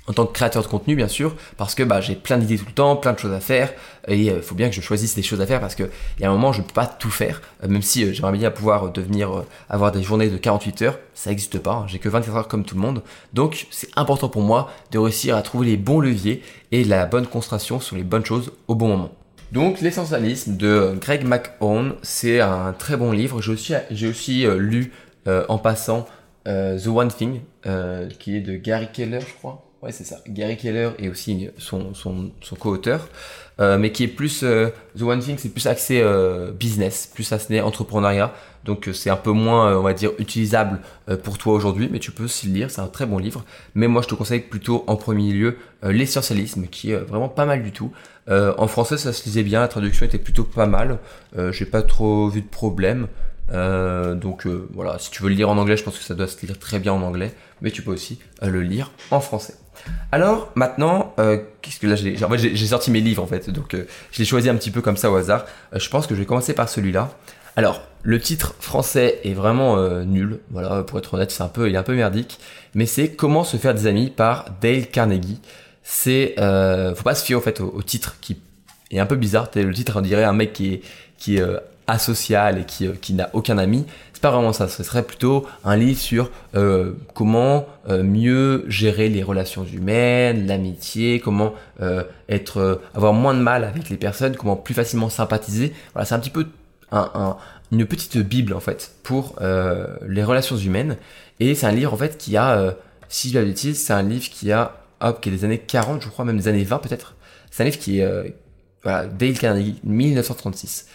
en 0.09 0.12
tant 0.12 0.27
que 0.27 0.33
créateur 0.33 0.62
de 0.62 0.69
contenu 0.69 0.97
bien 0.97 1.09
sûr 1.09 1.37
parce 1.57 1.75
que 1.75 1.83
bah, 1.83 2.00
j'ai 2.00 2.15
plein 2.15 2.38
d'idées 2.38 2.59
tout 2.59 2.67
le 2.67 2.73
temps, 2.73 2.97
plein 2.97 3.12
de 3.12 3.19
choses 3.19 3.33
à 3.33 3.41
faire 3.41 3.73
et 4.09 4.17
il 4.17 4.31
euh, 4.31 4.43
faut 4.43 4.55
bien 4.55 4.69
que 4.69 4.75
je 4.75 4.81
choisisse 4.81 5.15
des 5.15 5.23
choses 5.23 5.41
à 5.41 5.47
faire 5.47 5.61
parce 5.61 5.75
que 5.75 5.85
il 6.19 6.23
y 6.23 6.25
a 6.25 6.31
un 6.31 6.33
moment 6.33 6.53
je 6.53 6.62
ne 6.62 6.67
peux 6.67 6.73
pas 6.73 6.87
tout 6.87 7.11
faire 7.11 7.43
euh, 7.62 7.69
même 7.69 7.83
si 7.83 8.05
euh, 8.05 8.12
j'aimerais 8.12 8.33
bien 8.33 8.50
pouvoir 8.50 8.91
devenir 8.91 9.45
avoir 9.69 9.93
des 9.93 10.03
journées 10.03 10.29
de 10.29 10.37
48 10.37 10.83
heures, 10.83 10.99
ça 11.15 11.31
n'existe 11.31 11.59
pas, 11.59 11.73
hein. 11.73 11.85
j'ai 11.87 11.99
que 11.99 12.09
24 12.09 12.37
heures 12.37 12.49
comme 12.49 12.65
tout 12.65 12.75
le 12.75 12.81
monde. 12.81 13.03
Donc 13.35 13.67
c'est 13.71 13.91
important 13.97 14.29
pour 14.29 14.43
moi 14.43 14.71
de 14.91 14.99
réussir 14.99 15.37
à 15.37 15.43
trouver 15.43 15.67
les 15.67 15.77
bons 15.77 16.00
leviers 16.00 16.43
et 16.73 16.85
la 16.85 17.07
bonne 17.07 17.27
concentration 17.27 17.81
sur 17.81 17.97
les 17.97 18.05
bonnes 18.05 18.25
choses 18.25 18.53
au 18.67 18.75
bon 18.75 18.88
moment. 18.88 19.11
Donc 19.53 19.81
l'essentialisme 19.81 20.57
de 20.57 20.97
Greg 21.00 21.25
McHone, 21.25 21.95
c'est 22.03 22.41
un 22.41 22.73
très 22.73 22.97
bon 22.97 23.12
livre. 23.12 23.41
J'ai 23.41 23.53
aussi, 23.53 23.75
j'ai 23.91 24.09
aussi 24.09 24.47
lu 24.59 24.93
en 25.27 25.57
passant 25.57 26.07
The 26.45 26.87
One 26.87 27.09
Thing, 27.09 27.41
qui 28.19 28.37
est 28.37 28.41
de 28.41 28.57
Gary 28.57 28.88
Keller, 28.93 29.21
je 29.21 29.35
crois. 29.35 29.68
Ouais, 29.80 29.92
c'est 29.92 30.04
ça. 30.04 30.16
Gary 30.26 30.56
Keller 30.56 30.90
et 30.99 31.08
aussi 31.08 31.49
son 31.58 31.92
co-auteur, 32.58 33.08
euh, 33.61 33.78
mais 33.78 33.92
qui 33.92 34.02
est 34.02 34.08
plus 34.08 34.42
euh, 34.42 34.70
The 34.99 35.02
One 35.02 35.20
Thing, 35.20 35.37
c'est 35.38 35.50
plus 35.50 35.68
axé 35.68 36.00
euh, 36.02 36.50
business, 36.50 37.08
plus 37.12 37.30
axé 37.32 37.61
entrepreneuriat. 37.61 38.32
Donc 38.64 38.90
c'est 38.92 39.08
un 39.08 39.16
peu 39.16 39.30
moins, 39.30 39.76
on 39.76 39.82
va 39.82 39.94
dire, 39.94 40.11
utilisable 40.18 40.80
pour 41.23 41.38
toi 41.38 41.54
aujourd'hui, 41.54 41.88
mais 41.90 42.00
tu 42.00 42.11
peux 42.11 42.25
aussi 42.25 42.49
le 42.49 42.54
lire. 42.54 42.70
C'est 42.73 42.80
un 42.80 42.88
très 42.88 43.06
bon 43.06 43.18
livre. 43.18 43.44
Mais 43.75 43.87
moi, 43.87 44.02
je 44.02 44.08
te 44.08 44.14
conseille 44.14 44.40
plutôt 44.40 44.85
en 44.88 44.97
premier 44.97 45.32
lieu 45.32 45.56
l'essentialisme, 45.82 46.66
qui 46.66 46.90
est 46.90 46.97
vraiment 46.97 47.30
pas 47.30 47.47
mal 47.47 47.62
du 47.62 47.73
tout. 47.73 47.92
en 48.28 48.66
français, 48.66 48.99
ça 48.99 49.14
se 49.14 49.25
lisait 49.25 49.42
bien, 49.42 49.61
la 49.61 49.68
traduction 49.68 50.04
était 50.04 50.18
plutôt 50.18 50.44
pas 50.44 50.66
mal. 50.66 50.99
J'ai 51.50 51.64
pas 51.64 51.80
trop 51.80 52.28
vu 52.28 52.42
de 52.42 52.49
problème. 52.49 53.06
donc 53.50 54.47
voilà, 54.75 54.99
si 54.99 55.11
tu 55.12 55.23
veux 55.23 55.30
le 55.30 55.37
lire 55.37 55.49
en 55.49 55.56
anglais, 55.56 55.78
je 55.78 55.85
pense 55.85 55.97
que 55.97 56.04
ça 56.04 56.14
doit 56.14 56.28
se 56.28 56.44
lire 56.44 56.58
très 56.58 56.78
bien 56.78 56.92
en 56.92 57.00
anglais, 57.00 57.32
mais 57.62 57.70
tu 57.70 57.80
peux 57.80 57.92
aussi 57.92 58.18
le 58.42 58.61
lire 58.61 58.90
en 59.11 59.20
français. 59.20 59.54
Alors 60.11 60.50
maintenant, 60.54 61.14
euh, 61.18 61.38
là 61.82 61.97
j'ai 61.97 62.66
sorti 62.66 62.90
mes 62.90 63.00
livres 63.00 63.23
en 63.23 63.26
fait, 63.26 63.50
donc 63.50 63.75
euh, 63.75 63.87
je 64.11 64.18
l'ai 64.18 64.25
choisi 64.25 64.49
un 64.49 64.54
petit 64.54 64.70
peu 64.70 64.80
comme 64.80 64.97
ça 64.97 65.11
au 65.11 65.16
hasard. 65.16 65.44
Euh, 65.75 65.78
je 65.78 65.88
pense 65.90 66.06
que 66.06 66.14
je 66.14 66.20
vais 66.20 66.26
commencer 66.26 66.54
par 66.54 66.68
celui-là. 66.68 67.11
Alors 67.56 67.82
le 68.02 68.20
titre 68.20 68.54
français 68.61 69.20
est 69.25 69.35
vraiment 69.35 69.76
nul, 70.04 70.38
voilà 70.50 70.85
pour 70.85 70.99
être 70.99 71.14
honnête, 71.14 71.32
c'est 71.32 71.42
un 71.42 71.49
peu 71.49 71.68
il 71.68 71.75
est 71.75 71.78
un 71.78 71.82
peu 71.82 71.94
merdique, 71.94 72.38
mais 72.75 72.87
c'est 72.87 73.11
Comment 73.11 73.42
se 73.42 73.56
faire 73.56 73.75
des 73.75 73.87
amis 73.88 74.11
par 74.11 74.47
Dale 74.61 74.87
Carnegie. 74.87 75.40
C'est 75.82 76.35
faut 76.37 77.02
pas 77.02 77.16
se 77.16 77.25
fier 77.25 77.35
au, 77.37 77.82
titre 77.82 78.16
qui 78.20 78.37
est 78.92 79.00
un 79.00 79.06
peu 79.06 79.16
bizarre. 79.16 79.50
Le 79.56 79.75
titre 79.75 79.94
on 79.97 80.02
dirait 80.02 80.23
un 80.23 80.32
mec 80.32 80.52
qui 80.52 81.37
est 81.37 81.42
asocial 81.88 82.61
et 82.61 82.64
qui 82.64 83.14
n'a 83.14 83.30
aucun 83.32 83.58
ami. 83.58 83.85
C'est 84.19 84.23
pas 84.23 84.33
vraiment 84.33 84.53
ça. 84.53 84.67
Ce 84.67 84.83
serait 84.83 85.05
plutôt 85.05 85.47
un 85.65 85.77
livre 85.77 86.01
sur 86.01 86.33
euh, 86.57 86.95
comment 87.15 87.69
euh, 87.89 88.03
mieux 88.03 88.65
gérer 88.67 89.09
les 89.09 89.23
relations 89.23 89.65
humaines, 89.65 90.49
l'amitié, 90.49 91.21
comment 91.21 91.55
euh, 91.81 92.03
être, 92.29 92.81
avoir 92.97 93.13
moins 93.13 93.33
de 93.33 93.39
mal 93.39 93.63
avec 93.63 93.89
les 93.91 93.97
personnes, 93.97 94.35
comment 94.35 94.57
plus 94.57 94.75
facilement 94.75 95.09
sympathiser. 95.09 95.73
Voilà, 95.93 96.05
c'est 96.05 96.17
un 96.17 96.19
petit 96.19 96.31
peu 96.31 96.49
un, 96.91 97.37
une 97.71 97.87
petite 97.87 98.19
bible 98.19 98.55
en 98.55 98.59
fait 98.59 98.91
pour 99.05 99.37
les 99.41 100.25
relations 100.25 100.57
humaines. 100.57 100.97
Et 101.39 101.55
c'est 101.55 101.67
un 101.67 101.73
livre 101.73 101.95
en 101.95 101.97
fait 101.97 102.19
qui 102.19 102.37
a, 102.37 102.75
si 103.09 103.31
je 103.31 103.39
dis 103.39 103.77
c'est 103.77 103.93
un 103.93 104.03
livre 104.03 104.29
qui 104.31 104.51
a, 104.51 104.81
hop, 105.01 105.21
qui 105.21 105.29
est 105.29 105.33
des 105.33 105.45
années 105.45 105.59
40, 105.59 106.03
je 106.03 106.09
crois, 106.09 106.25
même 106.25 106.39
des 106.39 106.49
années 106.49 106.65
20 106.65 106.79
peut-être. 106.79 107.15
C'est 107.53 107.63
un 107.63 107.67
livre 107.67 107.79
qui 107.79 108.01
est 108.01 108.35
voilà, 108.82 109.06
Dale 109.06 109.38
Carnegie, 109.38 109.80
1936. 109.85 110.87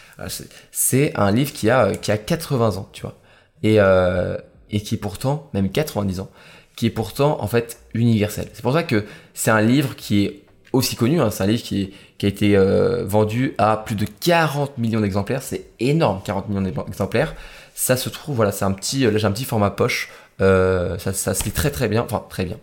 C'est 0.71 1.15
un 1.15 1.31
livre 1.31 1.51
qui 1.53 1.69
a, 1.69 1.95
qui 1.95 2.11
a 2.11 2.17
80 2.17 2.77
ans, 2.77 2.89
tu 2.91 3.01
vois. 3.01 3.15
Et, 3.61 3.79
euh, 3.79 4.37
et 4.69 4.81
qui 4.81 4.95
est 4.95 4.97
pourtant, 4.97 5.49
même 5.53 5.69
90 5.69 6.19
ans, 6.19 6.29
qui 6.75 6.87
est 6.87 6.91
pourtant, 6.91 7.41
en 7.41 7.47
fait, 7.47 7.79
universel. 7.93 8.47
C'est 8.53 8.61
pour 8.61 8.73
ça 8.73 8.83
que 8.83 9.05
c'est 9.33 9.51
un 9.51 9.61
livre 9.61 9.95
qui 9.95 10.25
est 10.25 10.43
aussi 10.71 10.95
connu, 10.95 11.21
hein, 11.21 11.29
c'est 11.29 11.43
un 11.43 11.47
livre 11.47 11.63
qui, 11.63 11.93
qui 12.17 12.25
a 12.25 12.29
été 12.29 12.57
euh, 12.57 13.03
vendu 13.05 13.53
à 13.57 13.77
plus 13.77 13.95
de 13.95 14.05
40 14.05 14.77
millions 14.77 15.01
d'exemplaires, 15.01 15.43
c'est 15.43 15.67
énorme, 15.79 16.21
40 16.25 16.49
millions 16.49 16.61
d'exemplaires. 16.61 17.35
Ça 17.75 17.95
se 17.95 18.09
trouve, 18.09 18.35
voilà, 18.35 18.51
c'est 18.51 18.65
un 18.65 18.71
petit, 18.71 19.01
là 19.01 19.17
j'ai 19.17 19.27
un 19.27 19.31
petit 19.31 19.45
format 19.45 19.69
poche, 19.69 20.09
euh, 20.41 20.97
ça 20.97 21.13
se 21.13 21.43
lit 21.43 21.51
très 21.51 21.69
très 21.69 21.87
bien, 21.87 22.01
enfin 22.03 22.23
très 22.27 22.45
bien 22.45 22.57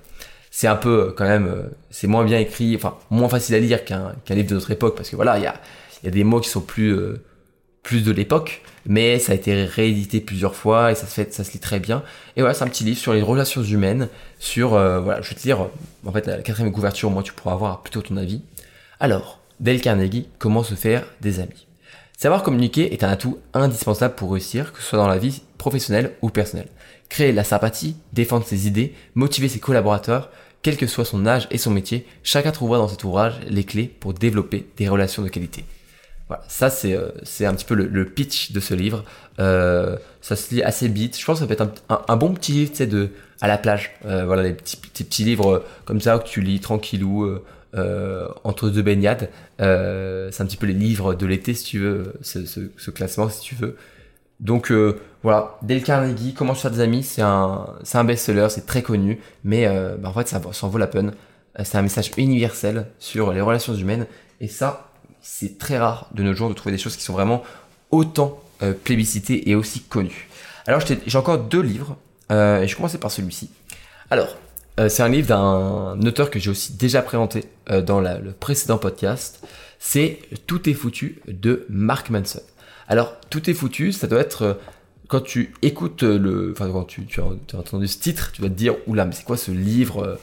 c'est 0.50 0.66
un 0.66 0.76
peu 0.76 1.09
euh, 1.09 1.14
quand 1.16 1.25
même, 1.25 1.47
euh, 1.47 1.62
c'est 1.90 2.07
moins 2.07 2.25
bien 2.25 2.38
écrit, 2.38 2.75
enfin 2.76 2.97
moins 3.11 3.28
facile 3.28 3.54
à 3.54 3.61
lire 3.61 3.85
qu'un 3.85 4.14
livre 4.28 4.49
de 4.49 4.54
notre 4.54 4.71
époque 4.71 4.97
parce 4.97 5.09
que 5.09 5.16
voilà, 5.16 5.38
il 5.38 5.45
y 5.45 5.47
a, 5.47 5.54
y 6.04 6.09
a 6.09 6.11
des 6.11 6.25
mots 6.25 6.40
qui 6.40 6.49
sont 6.49 6.61
plus 6.61 6.92
euh, 6.92 7.23
plus 7.83 8.04
de 8.04 8.12
l'époque, 8.12 8.62
mais 8.85 9.19
ça 9.19 9.33
a 9.33 9.35
été 9.35 9.64
réédité 9.64 10.21
plusieurs 10.21 10.54
fois 10.54 10.92
et 10.92 10.95
ça 10.95 11.07
se 11.07 11.14
fait, 11.14 11.33
ça 11.33 11.45
se 11.45 11.52
lit 11.52 11.61
très 11.61 11.80
bien. 11.80 12.02
Et 12.37 12.40
voilà, 12.40 12.52
c'est 12.52 12.64
un 12.64 12.69
petit 12.69 12.85
livre 12.85 12.99
sur 12.99 13.14
les 13.14 13.23
relations 13.23 13.62
humaines, 13.62 14.09
sur 14.38 14.71
voilà, 14.71 15.23
je 15.23 15.30
vais 15.30 15.35
te 15.35 15.45
lire 15.45 15.66
en 16.04 16.12
fait 16.12 16.26
la 16.26 16.42
quatrième 16.42 16.73
couverture, 16.73 17.11
moi 17.11 17.23
tu 17.23 17.33
pourras 17.33 17.54
avoir 17.54 17.80
plutôt 17.80 18.02
ton 18.02 18.19
avis. 18.19 18.42
Alors, 18.99 19.40
Dale 19.61 19.80
Carnegie, 19.80 20.28
Comment 20.38 20.62
se 20.62 20.75
faire 20.75 21.04
des 21.23 21.40
amis? 21.40 21.66
Savoir 22.19 22.42
communiquer 22.42 22.92
est 22.92 23.02
un 23.02 23.09
atout 23.09 23.38
indispensable 23.54 24.14
pour 24.14 24.33
réussir, 24.33 24.75
que 24.75 24.83
ce 24.83 24.88
soit 24.88 24.99
dans 24.99 25.09
la 25.09 25.16
vie 25.16 25.40
professionnelle 25.57 26.12
ou 26.21 26.28
personnelle. 26.28 26.69
Créer 27.11 27.33
la 27.33 27.45
sympathie, 27.45 27.97
défendre 28.14 28.47
ses 28.47 28.67
idées, 28.67 28.95
motiver 29.14 29.49
ses 29.49 29.61
collaborateurs, 29.61 30.31
quel 30.62 30.76
que 30.76 30.87
soit 30.87 31.05
son 31.05 31.26
âge 31.26 31.47
et 31.50 31.59
son 31.59 31.71
métier, 31.71 32.07
chacun 32.23 32.52
trouvera 32.52 32.79
dans 32.79 32.88
cet 32.88 33.05
ouvrage 33.05 33.35
les 33.49 33.64
clés 33.64 33.95
pour 34.00 34.14
développer 34.14 34.67
des 34.79 34.88
relations 34.88 35.23
de 35.23 35.29
qualité. 35.29 35.64
Voilà, 36.31 36.45
ça 36.47 36.71
c'est 36.71 36.95
euh, 36.95 37.11
un 37.40 37.55
petit 37.55 37.64
peu 37.64 37.75
le, 37.75 38.05
pitch 38.05 38.52
de 38.52 38.61
ce 38.61 38.73
livre. 38.73 39.05
Euh, 39.40 39.97
ça 40.21 40.37
se 40.37 40.55
lit 40.55 40.62
assez 40.62 40.87
vite. 40.87 41.19
Je 41.19 41.25
pense 41.25 41.40
que 41.40 41.45
ça 41.45 41.47
peut 41.49 41.61
être 41.61 41.83
un, 41.88 42.17
bon 42.17 42.33
petit 42.35 42.52
livre, 42.52 42.71
tu 42.71 42.76
sais, 42.76 42.87
de 42.87 43.09
à 43.40 43.49
la 43.49 43.59
plage. 43.59 43.90
Euh, 44.07 44.25
voilà, 44.26 44.45
les 44.45 44.52
petits, 44.52 45.25
livres 45.25 45.64
comme 45.87 46.00
ça 46.00 46.17
que 46.21 46.29
tu 46.29 46.40
lis 46.40 46.61
tranquillou 46.61 47.29
entre 48.45 48.71
deux 48.71 48.83
baignades. 48.83 49.29
c'est 49.59 50.40
un 50.40 50.47
petit 50.47 50.57
peu 50.57 50.67
les 50.67 50.73
livres 50.73 51.14
de 51.14 51.26
l'été 51.26 51.52
si 51.55 51.64
tu 51.64 51.81
veux, 51.81 52.12
ce, 52.23 52.90
classement 52.93 53.29
si 53.29 53.40
tu 53.40 53.57
veux. 53.57 53.76
Donc 54.40 54.73
voilà, 55.23 55.59
Dale 55.62 55.82
Carnegie, 55.82 56.35
Comment 56.35 56.54
se 56.54 56.62
faire 56.62 56.70
des 56.70 56.80
amis, 56.80 57.02
c'est 57.02 57.23
un 57.23 57.66
un 57.92 58.04
best-seller, 58.04 58.49
c'est 58.49 58.66
très 58.66 58.82
connu, 58.82 59.20
mais 59.44 59.68
bah, 59.99 60.09
en 60.09 60.12
fait 60.12 60.28
ça, 60.28 60.40
ça 60.52 60.66
en 60.66 60.70
vaut 60.70 60.78
la 60.78 60.87
peine. 60.87 61.12
C'est 61.62 61.76
un 61.76 61.82
message 61.82 62.11
universel 62.16 62.87
sur 62.99 63.32
les 63.32 63.40
relations 63.40 63.75
humaines 63.75 64.06
et 64.40 64.49
ça 64.49 64.90
c'est 65.23 65.59
très 65.59 65.78
rare 65.78 66.09
de 66.14 66.23
nos 66.23 66.35
jours 66.35 66.49
de 66.49 66.54
trouver 66.54 66.73
des 66.73 66.82
choses 66.82 66.97
qui 66.97 67.02
sont 67.02 67.12
vraiment 67.12 67.42
autant 67.90 68.40
euh, 68.62 68.73
plébiscitées 68.73 69.49
et 69.50 69.54
aussi 69.54 69.80
connues. 69.80 70.28
Alors 70.66 70.82
j'ai 70.85 71.18
encore 71.18 71.38
deux 71.38 71.62
livres, 71.62 71.97
euh, 72.30 72.62
et 72.62 72.68
je 72.68 72.76
commencer 72.76 72.99
par 72.99 73.11
celui-ci. 73.11 73.50
Alors, 74.11 74.37
euh, 74.78 74.88
c'est 74.88 75.02
un 75.02 75.09
livre 75.09 75.28
d'un 75.28 76.00
auteur 76.06 76.30
que 76.30 76.38
j'ai 76.38 76.50
aussi 76.50 76.75
déjà 76.75 77.02
présenté 77.02 77.44
dans 77.87 78.00
le 78.00 78.32
précédent 78.32 78.78
podcast. 78.78 79.47
C'est 79.78 80.20
Tout 80.47 80.68
est 80.68 80.75
foutu 80.75 81.23
de 81.26 81.64
Mark 81.68 82.11
Manson. 82.11 82.42
Alors, 82.90 83.16
Tout 83.30 83.49
est 83.49 83.54
foutu, 83.54 83.92
ça 83.92 84.06
doit 84.06 84.20
être 84.20 84.61
quand 85.09 85.23
tu 85.23 85.54
écoutes 85.62 86.02
le, 86.02 86.52
enfin 86.52 86.70
quand 86.70 86.85
tu, 86.85 87.06
as, 87.18 87.56
entendu 87.56 87.88
ce 87.88 87.99
titre, 87.99 88.30
tu 88.32 88.42
vas 88.42 88.49
te 88.49 88.54
dire 88.54 88.75
oula 88.87 89.06
mais 89.06 89.12
c'est 89.12 89.25
quoi 89.25 89.37
ce 89.37 89.50
livre, 89.50 90.18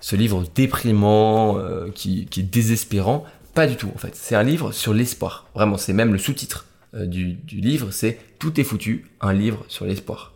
ce 0.00 0.16
livre 0.16 0.42
déprimant 0.54 1.58
qui, 1.94 2.26
est 2.36 2.42
désespérant? 2.42 3.24
Pas 3.54 3.66
du 3.68 3.76
tout, 3.76 3.90
en 3.94 3.98
fait. 3.98 4.16
C'est 4.16 4.34
un 4.34 4.42
livre 4.42 4.72
sur 4.72 4.92
l'espoir. 4.92 5.46
Vraiment, 5.54 5.76
c'est 5.76 5.92
même 5.92 6.12
le 6.12 6.18
sous-titre 6.18 6.66
euh, 6.94 7.06
du, 7.06 7.38
livre, 7.50 7.90
c'est 7.90 8.18
Tout 8.38 8.60
est 8.60 8.64
foutu, 8.64 9.10
un 9.20 9.32
livre 9.32 9.64
sur 9.68 9.84
l'espoir. 9.84 10.32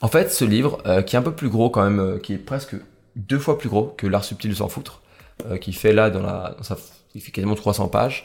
En 0.00 0.08
fait, 0.08 0.32
ce 0.32 0.44
livre, 0.44 0.78
euh, 0.86 1.02
qui 1.02 1.16
est 1.16 1.18
un 1.18 1.22
peu 1.22 1.32
plus 1.32 1.48
gros 1.48 1.70
quand 1.70 1.84
même, 1.84 2.00
euh, 2.00 2.18
qui 2.18 2.34
est 2.34 2.38
presque 2.38 2.76
deux 3.16 3.38
fois 3.38 3.58
plus 3.58 3.68
gros 3.68 3.94
que 3.96 4.06
L'art 4.06 4.24
subtil 4.24 4.50
de 4.50 4.56
s'en 4.56 4.68
foutre, 4.68 5.00
qui 5.60 5.72
fait 5.72 5.92
là 5.92 6.08
dans 6.08 6.22
la, 6.22 6.56
dans 6.56 6.76
il 7.14 7.20
fait 7.20 7.32
quasiment 7.32 7.54
300 7.54 7.88
pages. 7.88 8.24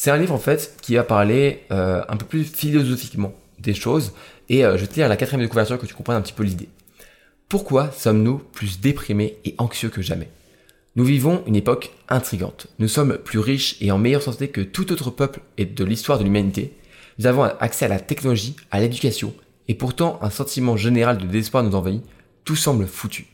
C'est 0.00 0.12
un 0.12 0.16
livre 0.16 0.32
en 0.32 0.38
fait 0.38 0.76
qui 0.80 0.94
va 0.94 1.02
parler 1.02 1.64
un 1.70 2.16
peu 2.16 2.24
plus 2.24 2.44
philosophiquement 2.44 3.34
des 3.58 3.74
choses. 3.74 4.12
Et 4.48 4.62
je 4.62 4.76
vais 4.76 4.86
te 4.86 4.94
lire 4.94 5.08
la 5.08 5.16
quatrième 5.16 5.44
de 5.44 5.50
couverture 5.50 5.76
que 5.76 5.86
tu 5.86 5.94
comprennes 5.94 6.18
un 6.18 6.20
petit 6.20 6.32
peu 6.32 6.44
l'idée. 6.44 6.68
Pourquoi 7.48 7.90
sommes-nous 7.90 8.38
plus 8.38 8.78
déprimés 8.78 9.38
et 9.44 9.56
anxieux 9.58 9.88
que 9.88 10.00
jamais? 10.00 10.28
Nous 10.94 11.02
vivons 11.02 11.42
une 11.48 11.56
époque 11.56 11.90
intrigante. 12.08 12.68
Nous 12.78 12.86
sommes 12.86 13.18
plus 13.18 13.40
riches 13.40 13.76
et 13.80 13.90
en 13.90 13.98
meilleure 13.98 14.22
santé 14.22 14.50
que 14.50 14.60
tout 14.60 14.92
autre 14.92 15.10
peuple 15.10 15.40
et 15.56 15.64
de 15.64 15.84
l'histoire 15.84 16.20
de 16.20 16.22
l'humanité. 16.22 16.74
Nous 17.18 17.26
avons 17.26 17.42
accès 17.42 17.86
à 17.86 17.88
la 17.88 17.98
technologie, 17.98 18.54
à 18.70 18.78
l'éducation, 18.78 19.34
et 19.66 19.74
pourtant 19.74 20.20
un 20.22 20.30
sentiment 20.30 20.76
général 20.76 21.18
de 21.18 21.26
désespoir 21.26 21.64
nous 21.64 21.74
envahit. 21.74 22.04
Tout 22.44 22.54
semble 22.54 22.86
foutu. 22.86 23.26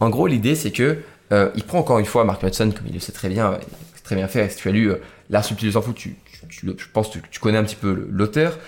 En 0.00 0.10
gros, 0.10 0.26
l'idée 0.26 0.56
c'est 0.56 0.72
que 0.72 0.98
euh, 1.30 1.50
il 1.54 1.62
prend 1.62 1.78
encore 1.78 2.00
une 2.00 2.04
fois 2.04 2.24
Mark 2.24 2.42
Hudson, 2.42 2.72
comme 2.76 2.88
il 2.88 2.94
le 2.94 2.98
sait 2.98 3.12
très 3.12 3.28
bien, 3.28 3.60
très 4.02 4.16
bien 4.16 4.26
fait. 4.26 4.48
Si 4.48 4.56
tu 4.56 4.68
as 4.68 4.72
lu 4.72 4.92
euh, 5.30 5.32
L'art 5.32 5.44
subtil 5.44 5.68
de 5.68 5.72
s'en 5.72 5.82
foutre, 5.82 6.00
je 6.48 6.70
pense 6.92 7.10
que 7.10 7.18
tu 7.30 7.40
connais 7.40 7.58
un 7.58 7.64
petit 7.64 7.76
peu 7.76 8.08
l'auteur. 8.10 8.58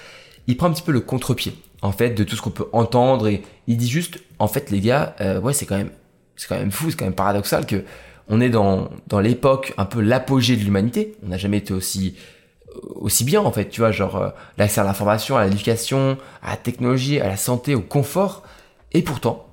Il 0.47 0.57
prend 0.57 0.67
un 0.67 0.73
petit 0.73 0.83
peu 0.83 0.93
le 0.93 1.01
contre-pied, 1.01 1.55
en 1.83 1.93
fait, 1.93 2.11
de 2.11 2.25
tout 2.25 2.37
ce 2.37 2.43
qu'on 2.43 2.51
peut 2.51 2.69
entendre 2.73 3.29
et 3.29 3.43
il 3.67 3.77
dit 3.77 3.89
juste, 3.89 4.19
en 4.39 4.49
fait, 4.49 4.71
les 4.71 4.81
gars, 4.81 5.15
euh, 5.21 5.41
ouais, 5.41 5.53
c'est 5.53 5.67
quand 5.67 5.77
même, 5.77 5.91
c'est 6.37 6.49
quand 6.49 6.59
même 6.59 6.73
fou, 6.73 6.91
c'est 6.91 6.97
quand 6.97 7.05
même 7.05 7.15
paradoxal 7.15 7.67
que 7.67 7.85
on 8.29 8.41
est 8.41 8.51
dans, 8.51 8.89
dans 9.09 9.21
l'époque 9.21 9.75
un 9.77 9.85
peu 9.85 10.01
l'apogée 10.01 10.57
de 10.57 10.63
l'humanité. 10.63 11.17
On 11.23 11.29
n'a 11.29 11.39
jamais 11.39 11.59
été 11.59 11.75
aussi 11.75 12.17
aussi 12.95 13.25
bien 13.25 13.41
en 13.41 13.53
fait, 13.53 13.69
tu 13.69 13.81
vois, 13.81 13.93
genre 13.93 14.17
euh, 14.17 14.31
l'accès 14.59 14.81
à 14.81 14.85
l'information, 14.85 15.37
à 15.37 15.45
l'éducation, 15.45 16.19
à 16.43 16.51
la 16.51 16.57
technologie, 16.57 17.21
à 17.21 17.29
la 17.29 17.37
santé, 17.37 17.75
au 17.75 17.81
confort. 17.81 18.43
Et 18.93 19.03
pourtant, 19.03 19.47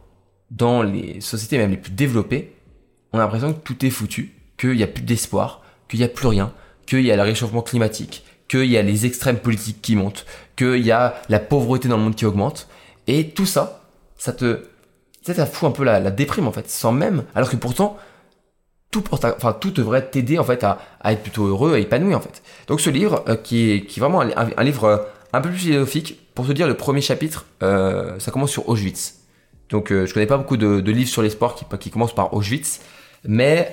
dans 0.51 0.83
les 0.83 1.21
sociétés 1.21 1.57
même 1.57 1.71
les 1.71 1.77
plus 1.77 1.91
développées, 1.91 2.53
on 3.13 3.19
a 3.19 3.21
l'impression 3.21 3.53
que 3.53 3.59
tout 3.59 3.85
est 3.85 3.89
foutu, 3.89 4.33
qu'il 4.57 4.75
n'y 4.75 4.83
a 4.83 4.87
plus 4.87 5.03
d'espoir, 5.03 5.63
qu'il 5.87 5.99
n'y 5.99 6.05
a 6.05 6.09
plus 6.09 6.27
rien, 6.27 6.53
qu'il 6.89 7.05
y 7.05 7.11
a 7.11 7.15
le 7.15 7.21
réchauffement 7.21 7.61
climatique, 7.61 8.23
qu'il 8.47 8.65
y 8.65 8.77
a 8.77 8.81
les 8.81 9.05
extrêmes 9.05 9.37
politiques 9.37 9.81
qui 9.81 9.95
montent, 9.95 10.25
qu'il 10.55 10.83
y 10.83 10.91
a 10.91 11.21
la 11.29 11.39
pauvreté 11.39 11.87
dans 11.87 11.97
le 11.97 12.03
monde 12.03 12.15
qui 12.15 12.25
augmente. 12.25 12.67
Et 13.05 13.29
tout 13.29 13.45
ça, 13.45 13.83
ça 14.17 14.33
te, 14.33 14.63
ça, 15.21 15.45
fout 15.45 15.69
un 15.69 15.71
peu 15.71 15.83
la, 15.83 15.99
déprime 16.09 16.47
en 16.47 16.51
fait, 16.51 16.67
sans 16.67 16.91
même, 16.91 17.23
alors 17.35 17.49
que 17.49 17.55
pourtant, 17.55 17.97
tout, 18.89 19.03
tout 19.61 19.71
devrait 19.71 20.09
t'aider 20.09 20.39
en 20.39 20.43
fait 20.43 20.63
à, 20.63 20.79
être 21.05 21.21
plutôt 21.21 21.45
heureux, 21.45 21.75
à 21.75 21.79
épanoui 21.79 22.15
en 22.15 22.19
fait. 22.19 22.41
Donc 22.67 22.81
ce 22.81 22.89
livre 22.89 23.23
euh, 23.29 23.35
qui, 23.35 23.71
est, 23.71 23.99
vraiment 23.99 24.21
un, 24.21 24.63
livre 24.63 24.83
euh, 24.85 24.97
un 25.31 25.41
peu 25.41 25.49
plus 25.49 25.59
philosophique, 25.59 26.19
pour 26.33 26.47
te 26.47 26.53
dire 26.53 26.67
le 26.67 26.75
premier 26.75 27.01
chapitre, 27.01 27.45
euh, 27.61 28.17
ça 28.17 28.31
commence 28.31 28.49
sur 28.49 28.67
Auschwitz. 28.67 29.19
Donc 29.69 29.89
je 29.89 30.11
connais 30.11 30.25
pas 30.25 30.37
beaucoup 30.37 30.57
de, 30.57 30.81
de 30.81 30.91
livres 30.91 31.11
sur 31.11 31.21
l'espoir 31.21 31.53
qui, 31.53 31.63
qui 31.77 31.91
commencent 31.91 32.15
par 32.15 32.33
Auschwitz, 32.33 32.79
mais 33.23 33.71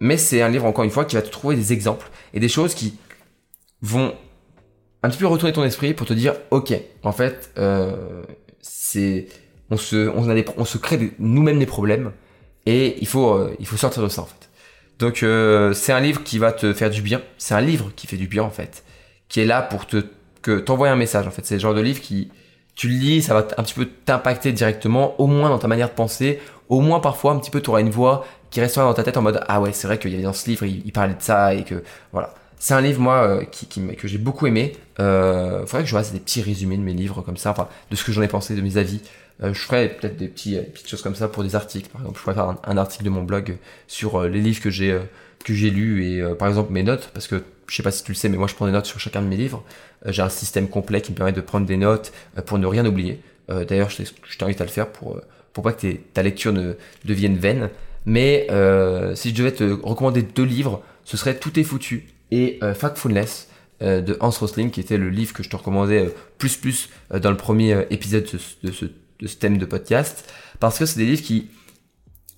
mais 0.00 0.16
c'est 0.16 0.42
un 0.42 0.48
livre 0.48 0.64
encore 0.64 0.84
une 0.84 0.90
fois 0.90 1.04
qui 1.04 1.16
va 1.16 1.22
te 1.22 1.30
trouver 1.30 1.56
des 1.56 1.72
exemples 1.72 2.10
et 2.34 2.40
des 2.40 2.48
choses 2.48 2.74
qui 2.74 2.98
vont 3.82 4.14
un 5.02 5.08
petit 5.08 5.18
peu 5.18 5.26
retourner 5.26 5.52
ton 5.52 5.64
esprit 5.64 5.94
pour 5.94 6.06
te 6.06 6.12
dire 6.12 6.34
ok 6.50 6.74
en 7.02 7.12
fait 7.12 7.52
c'est 8.60 9.26
on 9.70 9.76
se 9.76 10.08
on, 10.08 10.28
a 10.28 10.34
des, 10.34 10.44
on 10.56 10.64
se 10.64 10.78
crée 10.78 11.12
nous-mêmes 11.18 11.58
des 11.58 11.66
problèmes 11.66 12.12
et 12.66 12.96
il 13.00 13.06
faut, 13.06 13.32
euh, 13.32 13.54
il 13.58 13.66
faut 13.66 13.76
sortir 13.76 14.02
de 14.02 14.08
ça 14.08 14.22
en 14.22 14.26
fait. 14.26 14.48
Donc 14.98 15.22
euh, 15.22 15.72
c'est 15.72 15.92
un 15.92 16.00
livre 16.00 16.22
qui 16.22 16.38
va 16.38 16.52
te 16.52 16.72
faire 16.72 16.90
du 16.90 17.02
bien. 17.02 17.22
C'est 17.38 17.54
un 17.54 17.60
livre 17.60 17.90
qui 17.96 18.06
fait 18.06 18.16
du 18.16 18.26
bien 18.26 18.42
en 18.42 18.50
fait, 18.50 18.84
qui 19.28 19.40
est 19.40 19.46
là 19.46 19.62
pour 19.62 19.86
te 19.86 20.04
que 20.42 20.58
t'envoyer 20.58 20.92
un 20.92 20.96
message 20.96 21.26
en 21.26 21.30
fait. 21.30 21.44
C'est 21.46 21.54
le 21.54 21.60
genre 21.60 21.74
de 21.74 21.80
livre 21.80 22.00
qui 22.00 22.30
tu 22.74 22.88
le 22.88 22.94
lis, 22.94 23.22
ça 23.22 23.34
va 23.34 23.46
un 23.56 23.62
petit 23.62 23.74
peu 23.74 23.86
t'impacter 23.86 24.52
directement, 24.52 25.20
au 25.20 25.26
moins 25.26 25.48
dans 25.50 25.58
ta 25.58 25.68
manière 25.68 25.88
de 25.88 25.94
penser, 25.94 26.40
au 26.68 26.80
moins 26.80 27.00
parfois 27.00 27.32
un 27.32 27.38
petit 27.38 27.50
peu 27.50 27.60
tu 27.60 27.70
auras 27.70 27.80
une 27.80 27.90
voix 27.90 28.24
qui 28.50 28.60
restera 28.60 28.84
dans 28.84 28.94
ta 28.94 29.02
tête 29.02 29.16
en 29.16 29.22
mode 29.22 29.42
ah 29.48 29.60
ouais 29.60 29.72
c'est 29.72 29.86
vrai 29.86 29.98
qu'il 29.98 30.10
y 30.10 30.14
avait 30.14 30.24
dans 30.24 30.32
ce 30.32 30.48
livre 30.48 30.64
il, 30.64 30.92
parlait 30.92 31.14
de 31.14 31.22
ça 31.22 31.54
et 31.54 31.64
que 31.64 31.82
voilà. 32.12 32.34
C'est 32.62 32.74
un 32.74 32.82
livre 32.82 33.00
moi 33.00 33.22
euh, 33.22 33.44
qui, 33.44 33.66
que 33.66 34.06
j'ai 34.06 34.18
beaucoup 34.18 34.46
aimé. 34.46 34.76
Euh, 34.98 35.64
faudrait 35.64 35.82
que 35.82 35.88
je 35.88 35.96
fasse 35.96 36.12
des 36.12 36.20
petits 36.20 36.42
résumés 36.42 36.76
de 36.76 36.82
mes 36.82 36.92
livres 36.92 37.22
comme 37.22 37.38
ça, 37.38 37.52
enfin 37.52 37.68
de 37.90 37.96
ce 37.96 38.04
que 38.04 38.12
j'en 38.12 38.20
ai 38.20 38.28
pensé, 38.28 38.54
de 38.54 38.60
mes 38.60 38.76
avis. 38.76 39.00
Euh, 39.42 39.54
je 39.54 39.60
ferai 39.60 39.88
peut-être 39.88 40.16
des 40.16 40.28
petits, 40.28 40.56
euh, 40.56 40.62
petites 40.62 40.88
choses 40.88 41.02
comme 41.02 41.14
ça 41.14 41.28
pour 41.28 41.42
des 41.42 41.54
articles. 41.54 41.88
Par 41.88 42.02
exemple, 42.02 42.18
je 42.18 42.22
pourrais 42.22 42.34
faire 42.34 42.56
un, 42.62 42.76
article 42.76 43.04
de 43.04 43.10
mon 43.10 43.22
blog 43.22 43.56
sur 43.86 44.20
euh, 44.20 44.28
les 44.28 44.40
livres 44.40 44.60
que 44.60 44.70
j'ai 44.70 44.98
que 45.44 45.54
j'ai 45.54 45.70
lus 45.70 46.04
et 46.04 46.22
par 46.34 46.48
exemple 46.48 46.70
mes 46.70 46.82
notes, 46.82 47.10
parce 47.14 47.26
que 47.26 47.42
je 47.66 47.74
sais 47.74 47.82
pas 47.82 47.90
si 47.90 48.04
tu 48.04 48.12
le 48.12 48.16
sais, 48.16 48.28
mais 48.28 48.36
moi 48.36 48.46
je 48.46 48.54
prends 48.54 48.66
des 48.66 48.72
notes 48.72 48.84
sur 48.84 49.00
chacun 49.00 49.22
de 49.22 49.26
mes 49.26 49.38
livres. 49.38 49.64
j'ai 50.04 50.20
un 50.20 50.28
système 50.28 50.68
complet 50.68 51.00
qui 51.00 51.12
me 51.12 51.16
permet 51.16 51.32
de 51.32 51.40
prendre 51.40 51.66
des 51.66 51.78
notes 51.78 52.12
pour 52.44 52.58
ne 52.58 52.66
rien 52.66 52.84
oublier. 52.84 53.22
D'ailleurs, 53.48 53.88
je 53.88 54.36
t'invite 54.36 54.60
à 54.60 54.64
le 54.64 54.70
faire 54.70 54.88
pour 54.88 55.18
pour 55.54 55.64
pas 55.64 55.72
que 55.72 55.94
ta 56.12 56.22
lecture 56.22 56.52
ne 56.52 56.74
devienne 57.06 57.38
vaine. 57.38 57.70
Mais 58.06 58.46
si 59.14 59.30
je 59.30 59.34
devais 59.34 59.52
te 59.52 59.64
recommander 59.64 60.22
deux 60.22 60.44
livres, 60.44 60.82
ce 61.04 61.16
serait 61.16 61.38
Tout 61.38 61.58
est 61.58 61.64
foutu 61.64 62.08
et 62.30 62.58
Factfulness 62.74 63.48
de 63.80 64.16
Hans 64.20 64.30
Rosling, 64.30 64.70
qui 64.70 64.80
était 64.80 64.96
le 64.96 65.10
livre 65.10 65.32
que 65.32 65.42
je 65.42 65.50
te 65.50 65.56
recommandais 65.56 66.14
plus 66.38 66.56
plus 66.56 66.88
dans 67.10 67.30
le 67.30 67.36
premier 67.36 67.86
épisode 67.90 68.26
de 68.62 68.70
ce, 68.72 68.84
de 69.20 69.26
ce 69.26 69.36
thème 69.36 69.58
de 69.58 69.66
podcast, 69.66 70.32
parce 70.58 70.78
que 70.78 70.86
c'est 70.86 70.98
des 70.98 71.06
livres 71.06 71.22
qui, 71.22 71.48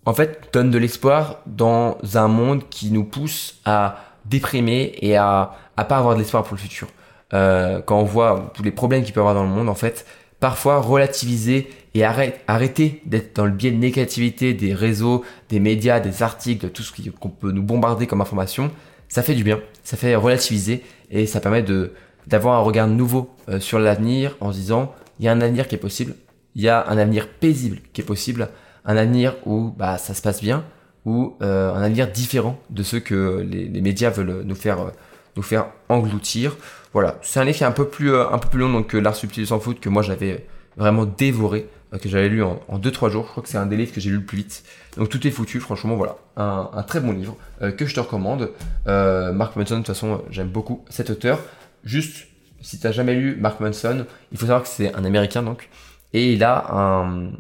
en 0.05 0.14
fait, 0.14 0.48
donnent 0.53 0.70
de 0.70 0.79
l'espoir 0.79 1.40
dans 1.46 1.98
un 2.14 2.29
monde 2.29 2.68
qui 2.68 2.90
nous 2.90 3.05
pousse 3.05 3.61
à 3.64 4.05
déprimer 4.25 4.94
et 5.01 5.16
à, 5.16 5.53
à 5.77 5.85
pas 5.85 5.98
avoir 5.98 6.14
de 6.14 6.20
l'espoir 6.20 6.44
pour 6.44 6.55
le 6.57 6.61
futur. 6.61 6.88
Euh, 7.35 7.81
quand 7.81 7.98
on 7.98 8.05
voit 8.05 8.53
tous 8.55 8.62
les 8.62 8.70
problèmes 8.70 9.05
qu'il 9.05 9.12
peut 9.12 9.20
y 9.20 9.22
avoir 9.22 9.35
dans 9.35 9.44
le 9.44 9.48
monde, 9.48 9.68
en 9.68 9.75
fait, 9.75 10.07
parfois 10.40 10.81
relativiser 10.81 11.70
et 11.94 12.05
arrêter 12.05 13.02
d'être 13.05 13.37
dans 13.37 13.44
le 13.44 13.52
biais 13.52 13.70
de 13.70 13.76
négativité 13.76 14.55
des 14.55 14.74
réseaux, 14.74 15.24
des 15.48 15.61
médias, 15.61 16.00
des 16.00 16.22
articles, 16.22 16.64
de 16.64 16.70
tout 16.70 16.83
ce 16.83 16.92
qu'on 17.11 17.28
peut 17.28 17.52
nous 17.52 17.62
bombarder 17.62 18.07
comme 18.07 18.20
information, 18.20 18.70
ça 19.09 19.22
fait 19.22 19.35
du 19.35 19.44
bien, 19.44 19.61
ça 19.85 19.96
fait 19.96 20.14
relativiser 20.14 20.83
et 21.11 21.26
ça 21.26 21.40
permet 21.40 21.62
de 21.62 21.92
d'avoir 22.28 22.61
un 22.61 22.62
regard 22.62 22.87
nouveau 22.87 23.35
euh, 23.48 23.59
sur 23.59 23.81
l'avenir 23.81 24.37
en 24.40 24.52
se 24.52 24.59
disant 24.59 24.94
il 25.18 25.24
y 25.24 25.28
a 25.28 25.33
un 25.33 25.40
avenir 25.40 25.66
qui 25.66 25.74
est 25.74 25.78
possible, 25.78 26.14
il 26.55 26.62
y 26.62 26.68
a 26.68 26.88
un 26.88 26.96
avenir 26.98 27.28
paisible 27.28 27.78
qui 27.92 28.00
est 28.00 28.05
possible, 28.05 28.48
un 28.85 28.96
avenir 28.96 29.35
où 29.44 29.74
bah, 29.76 29.98
ça 29.98 30.14
se 30.14 30.22
passe 30.22 30.40
bien, 30.40 30.64
ou 31.05 31.37
euh, 31.42 31.72
un 31.72 31.83
avenir 31.83 32.11
différent 32.11 32.59
de 32.70 32.83
ceux 32.83 33.00
que 33.00 33.44
les, 33.48 33.81
médias 33.81 34.11
veulent 34.11 34.42
nous 34.44 34.55
faire, 34.55 34.81
euh, 34.81 34.90
nous 35.37 35.42
faire 35.42 35.66
engloutir. 35.88 36.57
Voilà, 36.92 37.18
c'est 37.22 37.40
un 37.40 37.44
livre 37.44 37.57
qui 37.57 37.64
est 37.64 37.66
un 37.66 37.72
peu 37.72 37.88
plus, 37.88 38.12
euh, 38.12 38.28
un 38.31 38.38
peu 38.38 38.48
plus 38.48 38.61
long 38.61 38.72
donc, 38.72 38.88
que 38.88 38.96
L'Art 38.96 39.16
subtil 39.16 39.46
sans 39.46 39.61
foot 39.61 39.81
que 39.81 39.88
moi 39.88 40.02
j'avais 40.02 40.46
vraiment 40.76 41.07
dévoré. 41.07 41.68
Que 42.00 42.09
j'avais 42.09 42.28
lu 42.28 42.42
en 42.42 42.59
2-3 42.78 43.11
jours. 43.11 43.24
Je 43.24 43.31
crois 43.31 43.42
que 43.42 43.48
c'est 43.48 43.59
un 43.59 43.66
des 43.66 43.76
livres 43.76 43.92
que 43.92 44.00
j'ai 44.00 44.11
lu 44.11 44.16
le 44.16 44.24
plus 44.24 44.38
vite. 44.38 44.64
Donc 44.96 45.09
tout 45.09 45.26
est 45.26 45.31
foutu, 45.31 45.61
franchement, 45.61 45.96
voilà. 45.96 46.16
Un, 46.37 46.83
très 46.83 47.00
bon 47.00 47.12
livre 47.12 47.37
que 47.76 47.87
je 47.87 47.94
te 47.94 48.00
recommande. 48.00 48.50
Mark 48.87 49.57
Manson, 49.57 49.74
de 49.74 49.78
toute 49.81 49.88
façon, 49.88 50.22
j'aime 50.31 50.48
beaucoup 50.48 50.85
cet 50.88 51.11
auteur. 51.11 51.38
Juste, 51.85 52.26
si 52.61 52.78
tu 52.78 52.87
n'as 52.87 52.92
jamais 52.92 53.14
lu 53.14 53.37
Mark 53.40 53.61
Manson, 53.61 54.07
il 54.31 54.38
faut 54.38 54.46
savoir 54.46 54.62
que 54.62 54.68
c'est 54.68 54.94
un 54.94 55.05
Américain 55.05 55.42
donc. 55.42 55.68
Et 56.12 56.33
il 56.33 56.44
a 56.44 56.66
un, 56.72 57.31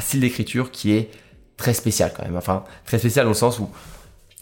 style 0.00 0.20
d'écriture 0.20 0.70
qui 0.70 0.92
est 0.92 1.10
très 1.56 1.74
spécial 1.74 2.12
quand 2.16 2.24
même. 2.24 2.36
Enfin, 2.36 2.64
très 2.86 2.98
spécial 2.98 3.24
dans 3.24 3.30
le 3.30 3.36
sens 3.36 3.58
où 3.58 3.68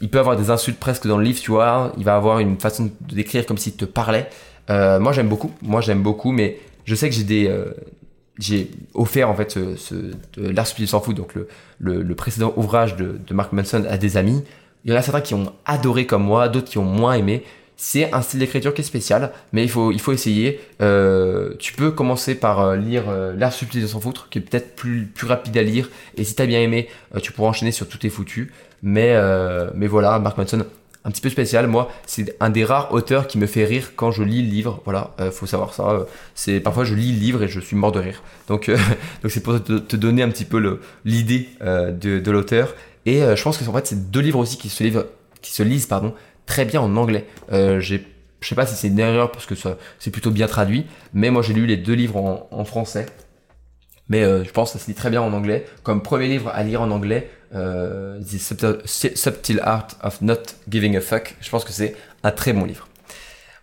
il 0.00 0.08
peut 0.08 0.18
avoir 0.18 0.36
des 0.36 0.50
insultes 0.50 0.78
presque 0.78 1.06
dans 1.06 1.18
le 1.18 1.24
livre, 1.24 1.40
tu 1.40 1.50
vois. 1.50 1.92
Il 1.98 2.04
va 2.04 2.16
avoir 2.16 2.38
une 2.38 2.58
façon 2.58 2.90
de 3.00 3.14
décrire 3.14 3.44
comme 3.46 3.58
s'il 3.58 3.74
te 3.74 3.84
parlait. 3.84 4.30
Euh, 4.70 4.98
moi, 5.00 5.12
j'aime 5.12 5.28
beaucoup. 5.28 5.52
Moi, 5.60 5.80
j'aime 5.80 6.02
beaucoup, 6.02 6.32
mais 6.32 6.58
je 6.84 6.94
sais 6.94 7.08
que 7.10 7.14
j'ai 7.14 7.24
des, 7.24 7.48
euh, 7.48 7.74
j'ai 8.40 8.70
offert 8.94 9.28
en 9.28 9.34
fait 9.34 9.50
ce, 9.50 9.76
ce 9.76 9.94
subtil 10.64 10.88
s'en 10.88 11.00
fout, 11.00 11.14
donc 11.14 11.34
le, 11.78 12.14
précédent 12.14 12.52
ouvrage 12.56 12.96
de, 12.96 13.18
de 13.24 13.34
Mark 13.34 13.52
Manson 13.52 13.84
à 13.88 13.98
des 13.98 14.16
amis. 14.16 14.42
Il 14.84 14.90
y 14.90 14.94
en 14.94 14.96
a 14.96 15.02
certains 15.02 15.20
qui 15.20 15.34
ont 15.34 15.52
adoré 15.66 16.06
comme 16.06 16.24
moi, 16.24 16.48
d'autres 16.48 16.70
qui 16.70 16.78
ont 16.78 16.84
moins 16.84 17.14
aimé. 17.14 17.44
C'est 17.76 18.12
un 18.12 18.20
style 18.20 18.40
d'écriture 18.40 18.74
qui 18.74 18.82
est 18.82 18.84
spécial, 18.84 19.32
mais 19.52 19.62
il 19.64 19.70
faut, 19.70 19.90
essayer. 20.12 20.60
Euh, 20.82 21.54
tu 21.58 21.72
peux 21.72 21.90
commencer 21.90 22.34
par 22.34 22.60
euh, 22.60 22.76
lire 22.76 23.04
L'art 23.36 23.54
subtil 23.54 23.80
de 23.80 23.86
s'en 23.86 24.00
foutre, 24.00 24.28
qui 24.28 24.38
est 24.38 24.42
peut-être 24.42 24.76
plus, 24.76 25.06
plus 25.06 25.26
rapide 25.26 25.56
à 25.56 25.62
lire. 25.62 25.88
Et 26.16 26.24
si 26.24 26.34
t'as 26.34 26.44
bien 26.44 26.60
aimé, 26.60 26.88
euh, 27.14 27.20
tu 27.20 27.32
pourras 27.32 27.48
enchaîner 27.48 27.72
sur 27.72 27.88
Tout 27.88 28.06
est 28.06 28.10
foutu. 28.10 28.52
Mais, 28.82 29.14
mais 29.74 29.86
voilà, 29.86 30.18
Mark 30.18 30.38
Manson, 30.38 30.64
un 31.04 31.10
petit 31.10 31.20
peu 31.20 31.30
spécial. 31.30 31.66
Moi, 31.66 31.90
c'est 32.06 32.36
un 32.40 32.50
des 32.50 32.64
rares 32.64 32.92
auteurs 32.92 33.26
qui 33.26 33.38
me 33.38 33.46
fait 33.46 33.64
rire 33.64 33.92
quand 33.96 34.10
je 34.10 34.22
lis 34.22 34.42
le 34.42 34.48
livre. 34.48 34.82
Voilà, 34.84 35.14
faut 35.32 35.46
savoir 35.46 35.74
ça. 35.74 36.06
C'est 36.34 36.60
parfois 36.60 36.84
je 36.84 36.94
lis 36.94 37.12
le 37.12 37.18
livre 37.18 37.42
et 37.42 37.48
je 37.48 37.60
suis 37.60 37.76
mort 37.76 37.92
de 37.92 38.00
rire. 38.00 38.22
Donc, 38.48 38.70
donc 39.22 39.30
c'est 39.30 39.42
pour 39.42 39.62
te, 39.62 39.78
te, 39.78 39.96
donner 39.96 40.22
un 40.22 40.28
petit 40.28 40.44
peu 40.44 40.80
l'idée 41.04 41.48
de, 41.60 42.30
l'auteur. 42.30 42.74
Et 43.06 43.20
je 43.20 43.42
pense 43.42 43.58
que 43.58 43.68
en 43.68 43.72
fait, 43.72 43.86
c'est 43.86 44.10
deux 44.10 44.20
livres 44.20 44.38
aussi 44.38 44.58
qui 44.58 44.68
se, 44.68 45.62
lisent 45.62 45.86
pardon, 45.86 46.14
très 46.46 46.64
bien 46.64 46.80
en 46.80 46.96
anglais. 46.96 47.26
Euh, 47.52 47.80
j'ai 47.80 48.06
je 48.40 48.48
sais 48.48 48.54
pas 48.54 48.66
si 48.66 48.74
c'est 48.74 48.88
une 48.88 48.98
erreur 48.98 49.30
parce 49.32 49.44
que 49.44 49.54
c'est 49.98 50.10
plutôt 50.10 50.30
bien 50.30 50.46
traduit, 50.46 50.86
mais 51.12 51.30
moi 51.30 51.42
j'ai 51.42 51.52
lu 51.52 51.66
les 51.66 51.76
deux 51.76 51.92
livres 51.92 52.48
en, 52.50 52.64
français. 52.64 53.04
Mais 54.10 54.22
euh, 54.22 54.44
je 54.44 54.50
pense 54.50 54.72
que 54.72 54.78
ça 54.78 54.84
se 54.84 54.90
lit 54.90 54.94
très 54.94 55.08
bien 55.08 55.22
en 55.22 55.32
anglais. 55.32 55.64
Comme 55.82 56.02
premier 56.02 56.26
livre 56.26 56.50
à 56.52 56.62
lire 56.62 56.82
en 56.82 56.90
anglais, 56.90 57.30
euh, 57.54 58.20
The 58.20 58.84
Subtle 59.16 59.60
Art 59.62 59.86
of 60.02 60.20
Not 60.20 60.42
Giving 60.68 60.96
a 60.96 61.00
Fuck. 61.00 61.36
Je 61.40 61.48
pense 61.48 61.64
que 61.64 61.72
c'est 61.72 61.94
un 62.22 62.32
très 62.32 62.52
bon 62.52 62.64
livre. 62.64 62.88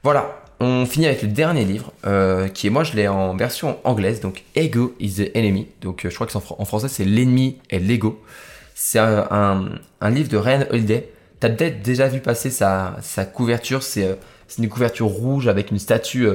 Voilà, 0.03 0.39
on 0.61 0.85
finit 0.85 1.05
avec 1.05 1.21
le 1.21 1.27
dernier 1.27 1.65
livre, 1.65 1.91
euh, 2.05 2.47
qui 2.47 2.67
est 2.67 2.69
moi 2.69 2.83
je 2.85 2.93
l'ai 2.93 3.09
en 3.09 3.35
version 3.35 3.77
anglaise, 3.83 4.21
donc 4.21 4.43
Ego 4.55 4.95
is 4.99 5.15
the 5.15 5.35
Enemy. 5.35 5.67
Donc 5.81 6.07
je 6.09 6.15
crois 6.15 6.25
que 6.25 6.37
en, 6.37 6.43
en 6.57 6.65
français 6.65 6.87
c'est 6.87 7.05
l'ennemi 7.05 7.57
et 7.69 7.79
l'ego. 7.79 8.23
C'est 8.73 8.99
un, 8.99 9.69
livre 10.09 10.29
de 10.29 10.37
Ryan 10.37 10.63
Holiday 10.69 11.09
T'as 11.39 11.49
peut-être 11.49 11.81
déjà 11.81 12.07
vu 12.07 12.19
passer 12.19 12.49
sa, 12.49 12.95
couverture, 13.33 13.83
c'est 13.83 14.17
une 14.57 14.69
couverture 14.69 15.07
rouge 15.07 15.47
avec 15.47 15.69
une 15.69 15.77
statue 15.77 16.27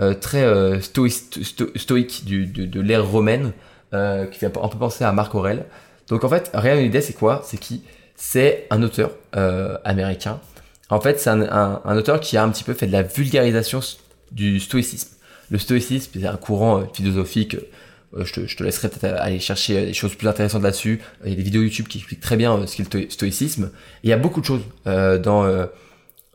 euh, 0.00 0.14
euh, 0.34 0.80
très 0.80 1.76
stoïque 1.76 2.24
du, 2.24 2.46
de, 2.46 2.66
de 2.66 2.80
l'ère 2.80 3.06
romaine 3.06 3.52
qui 3.92 4.38
fait 4.38 4.46
un 4.46 4.50
peu 4.50 4.78
penser 4.78 5.04
à 5.04 5.12
Marc 5.12 5.34
Aurel. 5.34 5.66
Donc 6.08 6.24
en 6.24 6.28
fait, 6.28 6.50
une 6.54 6.84
idée, 6.84 7.00
c'est 7.00 7.12
quoi? 7.12 7.42
C'est 7.44 7.58
qui 7.58 7.82
C'est 8.14 8.66
un 8.70 8.82
auteur 8.82 9.12
américain. 9.84 10.40
En 10.90 11.00
fait, 11.00 11.18
c'est 11.20 11.30
un, 11.30 11.80
un, 11.84 11.96
auteur 11.96 12.20
qui 12.20 12.36
a 12.36 12.42
un 12.42 12.50
petit 12.50 12.64
peu 12.64 12.74
fait 12.74 12.86
de 12.86 12.92
la 12.92 13.02
vulgarisation 13.02 13.80
du 14.32 14.60
stoïcisme. 14.60 15.16
Le 15.50 15.58
stoïcisme, 15.58 16.12
c'est 16.14 16.26
un 16.26 16.36
courant 16.36 16.84
philosophique 16.92 17.56
euh, 18.16 18.24
je 18.24 18.32
te, 18.32 18.46
je 18.46 18.56
te, 18.56 18.64
laisserai 18.64 18.88
peut-être 18.88 19.20
aller 19.20 19.38
chercher 19.38 19.86
des 19.86 19.92
choses 19.92 20.14
plus 20.14 20.28
intéressantes 20.28 20.62
là-dessus. 20.62 21.00
Il 21.24 21.30
y 21.30 21.32
a 21.32 21.36
des 21.36 21.42
vidéos 21.42 21.62
YouTube 21.62 21.86
qui 21.88 21.98
expliquent 21.98 22.20
très 22.20 22.36
bien 22.36 22.56
euh, 22.56 22.66
ce 22.66 22.76
qu'est 22.76 22.94
le 22.94 23.10
stoïcisme. 23.10 23.70
il 24.02 24.10
y 24.10 24.12
a 24.12 24.16
beaucoup 24.16 24.40
de 24.40 24.46
choses 24.46 24.62
euh, 24.86 25.18
dans 25.18 25.68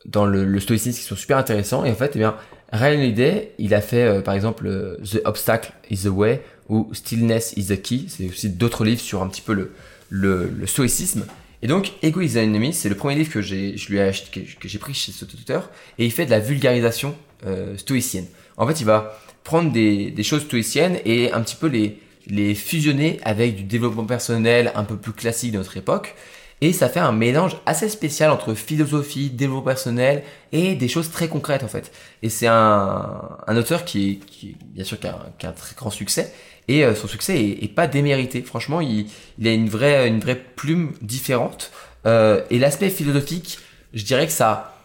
dans 0.06 0.26
le, 0.26 0.46
le, 0.46 0.60
stoïcisme 0.60 1.00
qui 1.00 1.06
sont 1.06 1.16
super 1.16 1.38
intéressants. 1.38 1.84
Et 1.84 1.92
en 1.92 1.96
fait, 1.96 2.12
eh 2.16 2.20
bien, 2.20 2.36
Ryan 2.76 3.00
Holiday, 3.00 3.52
il 3.58 3.74
a 3.74 3.82
fait 3.82 4.22
par 4.22 4.34
exemple 4.34 4.70
The 5.04 5.22
Obstacle 5.26 5.72
is 5.90 6.04
the 6.04 6.08
Way 6.08 6.42
ou 6.70 6.90
Stillness 6.94 7.54
is 7.58 7.68
the 7.68 7.82
Key. 7.82 8.06
C'est 8.08 8.28
aussi 8.28 8.50
d'autres 8.50 8.86
livres 8.86 9.02
sur 9.02 9.22
un 9.22 9.28
petit 9.28 9.42
peu 9.42 9.70
le, 10.10 10.52
stoïcisme. 10.66 11.26
Et 11.62 11.68
donc, 11.68 11.94
Ego 12.04 12.22
is 12.22 12.34
the 12.34 12.38
Enemy, 12.38 12.74
c'est 12.74 12.90
le 12.90 12.96
premier 12.96 13.16
livre 13.16 13.32
que 13.32 13.42
j'ai, 13.42 13.78
je 13.78 13.90
lui 13.90 13.98
ai 13.98 14.02
acheté, 14.02 14.46
que, 14.60 14.68
j'ai 14.68 14.78
pris 14.78 14.94
chez 14.94 15.12
cet 15.12 15.34
auteur, 15.34 15.72
et 15.98 16.06
il 16.06 16.12
fait 16.12 16.26
de 16.26 16.32
la 16.32 16.40
vulgarisation 16.40 17.16
euh, 17.48 17.76
stoïcienne. 17.78 18.26
En 18.58 18.68
fait, 18.68 18.82
il 18.82 18.86
va 18.86 19.20
prendre 19.44 19.72
des, 19.72 20.12
des 20.12 20.24
choses 20.24 20.44
stoïciennes 20.44 21.00
et 21.06 21.32
un 21.32 21.42
petit 21.42 21.56
peu 21.56 21.68
les, 21.68 22.00
les 22.28 22.56
fusionner 22.56 23.20
avec 23.24 23.56
du 23.56 23.64
développement 23.64 24.06
personnel 24.06 24.72
un 24.76 24.84
peu 24.84 24.98
plus 24.98 25.14
classique 25.14 25.52
de 25.52 25.58
notre 25.58 25.78
époque. 25.78 26.16
Et 26.62 26.72
ça 26.74 26.88
fait 26.90 27.00
un 27.00 27.12
mélange 27.12 27.58
assez 27.66 27.90
spécial 27.90 28.32
entre 28.32 28.54
philosophie, 28.54 29.30
développement 29.30 29.64
personnel 29.64 30.24
et 30.52 30.76
des 30.76 30.88
choses 30.88 31.12
très 31.12 31.28
concrètes 31.28 31.64
en 31.64 31.68
fait. 31.68 31.92
Et 32.22 32.30
c'est 32.30 32.48
un, 32.48 33.22
un 33.46 33.58
auteur 33.58 33.84
qui 33.84 34.12
est, 34.12 34.16
qui 34.26 34.56
bien 34.74 34.86
sûr 34.86 35.00
qui 35.00 35.08
a, 35.08 35.16
un, 35.16 35.26
qui 35.38 35.46
a, 35.46 35.50
un, 35.50 35.54
très 35.54 35.76
grand 35.76 35.90
succès 35.90 36.34
et 36.68 36.86
euh, 36.86 36.96
son 36.96 37.08
succès 37.08 37.40
est, 37.40 37.64
est, 37.64 37.68
pas 37.68 37.88
démérité. 37.88 38.42
Franchement, 38.42 38.82
il, 38.82 39.08
il, 39.38 39.48
a 39.48 39.54
une 39.54 39.70
vraie, 39.70 40.08
une 40.08 40.20
vraie 40.20 40.36
plume 40.36 40.94
différente. 41.02 41.72
Euh, 42.06 42.42
et 42.50 42.58
l'aspect 42.58 42.90
philosophique, 42.90 43.60
je 43.94 44.04
dirais 44.04 44.26
que 44.26 44.34
ça, 44.34 44.76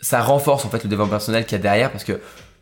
ça 0.00 0.22
renforce 0.22 0.64
en 0.64 0.70
fait 0.70 0.82
le 0.82 0.88
développement 0.88 1.10
personnel 1.10 1.44
qu'il 1.44 1.52
y 1.52 1.60
a 1.60 1.62
derrière 1.62 1.90
parce 1.90 2.04
que 2.04 2.20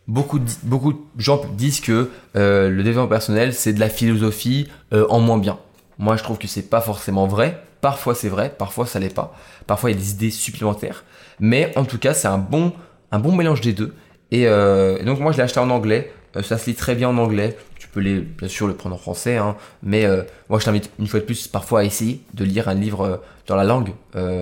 beaucoup 0.09 0.39
de, 0.39 0.51
beaucoup 0.63 0.93
de 0.93 1.01
gens 1.19 1.43
disent 1.53 1.81
que 1.81 2.11
euh, 2.37 2.69
le 2.69 2.83
développement 2.83 3.09
personnel 3.09 3.53
c'est 3.55 3.73
de 3.73 3.81
la 3.81 3.89
philosophie 3.89 4.69
euh, 4.93 5.07
en 5.09 5.21
moins 5.21 5.39
bien. 5.39 5.59
Moi 5.99 6.17
je 6.17 6.23
trouve 6.23 6.39
que 6.39 6.47
c'est 6.47 6.69
pas 6.69 6.81
forcément 6.81 7.27
vrai. 7.27 7.63
Parfois 7.81 8.15
c'est 8.15 8.29
vrai, 8.29 8.55
parfois 8.57 8.87
ça 8.87 8.99
l'est 8.99 9.15
pas. 9.15 9.35
Parfois 9.67 9.91
il 9.91 9.95
y 9.95 9.97
a 9.97 10.01
des 10.01 10.11
idées 10.13 10.31
supplémentaires. 10.31 11.05
Mais 11.41 11.73
en 11.77 11.85
tout 11.85 11.99
cas 11.99 12.15
c'est 12.15 12.29
un 12.29 12.39
bon 12.39 12.73
un 13.13 13.19
bon 13.19 13.35
mélange 13.35 13.61
des 13.61 13.73
deux. 13.73 13.95
Et, 14.33 14.47
euh, 14.47 15.03
donc 15.05 15.21
moi 15.21 15.33
je 15.33 15.37
l'ai 15.37 15.43
acheté 15.43 15.61
en 15.61 15.71
anglais. 15.71 16.13
Euh, 16.37 16.43
ça 16.43 16.59
se 16.59 16.69
lit 16.69 16.77
très 16.77 16.95
bien 16.95 17.09
en 17.09 17.19
anglais. 17.19 17.57
Tu 17.79 17.89
peux 17.89 18.03
bien 18.03 18.49
sûr 18.49 18.67
le 18.67 18.75
prendre 18.75 18.95
en 18.95 18.99
français, 18.99 19.37
hein. 19.37 19.57
mais 19.83 20.05
euh, 20.05 20.23
moi 20.49 20.59
je 20.59 20.65
t'invite 20.65 20.91
une 20.99 21.07
fois 21.07 21.21
de 21.21 21.25
plus 21.25 21.47
parfois 21.49 21.81
à 21.81 21.85
essayer 21.85 22.21
de 22.35 22.45
lire 22.45 22.69
un 22.69 22.75
livre 22.75 23.23
dans 23.47 23.57
la 23.57 23.65
langue 23.65 23.93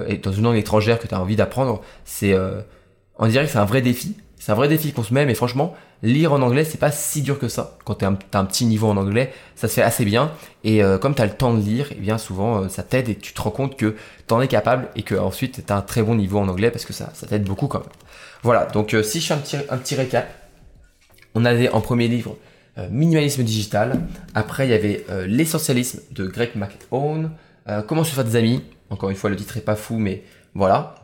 et 0.09 0.17
dans 0.17 0.33
une 0.33 0.45
langue 0.45 0.57
étrangère 0.57 0.99
que 0.99 1.07
tu 1.07 1.15
as 1.15 1.21
envie 1.21 1.37
d'apprendre. 1.37 1.83
C'est 2.05 2.35
on 3.19 3.27
dirait 3.27 3.45
que 3.45 3.51
c'est 3.51 3.59
un 3.59 3.65
vrai 3.65 3.83
défi 3.83 4.17
c'est 4.45 4.53
un 4.53 4.57
vrai 4.57 4.69
défi 4.69 4.93
qu'on 4.93 5.03
se 5.03 5.15
met, 5.15 5.25
mais 5.25 5.33
franchement, 5.33 5.75
lire 6.05 6.33
en 6.33 6.43
anglais, 6.43 6.65
c'est 6.65 6.79
pas 6.79 6.93
si 6.93 7.23
dur 7.23 7.39
que 7.39 7.49
ça. 7.49 7.79
Quand 7.85 7.97
tu 7.97 8.05
as 8.05 8.09
un 8.09 8.45
petit 8.45 8.67
niveau 8.67 8.89
en 8.89 8.97
anglais, 8.97 9.33
ça 9.57 9.69
se 9.69 9.75
fait 9.75 9.83
assez 9.83 10.05
bien. 10.05 10.33
Et 10.63 10.85
euh, 10.85 10.99
comme 10.99 11.15
tu 11.15 11.23
as 11.23 11.27
le 11.27 11.33
temps 11.33 11.55
de 11.55 11.61
lire, 11.61 11.91
et 11.91 11.97
eh 11.99 12.01
bien 12.01 12.19
souvent, 12.19 12.63
euh, 12.63 12.69
ça 12.69 12.83
t'aide 12.83 13.09
et 13.09 13.17
tu 13.17 13.33
te 13.33 13.41
rends 13.41 13.51
compte 13.51 13.77
que 13.77 13.97
tu 14.29 14.35
en 14.35 14.41
es 14.41 14.49
capable 14.49 14.89
et 14.97 15.03
que 15.03 15.15
ensuite 15.15 15.67
tu 15.67 15.73
as 15.73 15.77
un 15.77 15.83
très 15.83 16.03
bon 16.03 16.15
niveau 16.15 16.39
en 16.39 16.47
anglais 16.47 16.71
parce 16.71 16.85
que 16.85 16.93
ça, 16.93 17.11
t'aide 17.29 17.45
beaucoup 17.45 17.67
quand 17.67 17.81
même. 17.81 17.89
Voilà, 18.43 18.67
donc 18.67 18.93
euh, 18.93 19.03
si 19.03 19.21
je 19.21 19.27
fais 19.27 19.35
un 19.35 19.39
petit, 19.39 19.57
un 19.57 19.97
récap, 19.97 20.29
on 21.35 21.45
avait 21.45 21.71
en 21.71 21.81
premier 21.81 22.07
livre 22.07 22.37
Minimalisme 22.91 23.45
digital. 23.45 24.01
Après, 24.35 24.67
il 24.67 24.71
y 24.73 24.75
avait 24.75 25.07
L'essentialisme 25.29 26.01
de 26.11 26.27
Greg 26.27 26.57
McHone. 26.57 27.31
Comment 27.87 28.03
se 28.03 28.13
faire 28.13 28.25
des 28.25 28.35
amis? 28.35 28.65
Encore 28.91 29.11
une 29.11 29.17
fois, 29.17 29.31
le 29.31 29.37
titre 29.37 29.57
est 29.57 29.61
pas 29.61 29.77
fou, 29.77 29.97
mais 29.97 30.25
voilà. 30.55 30.97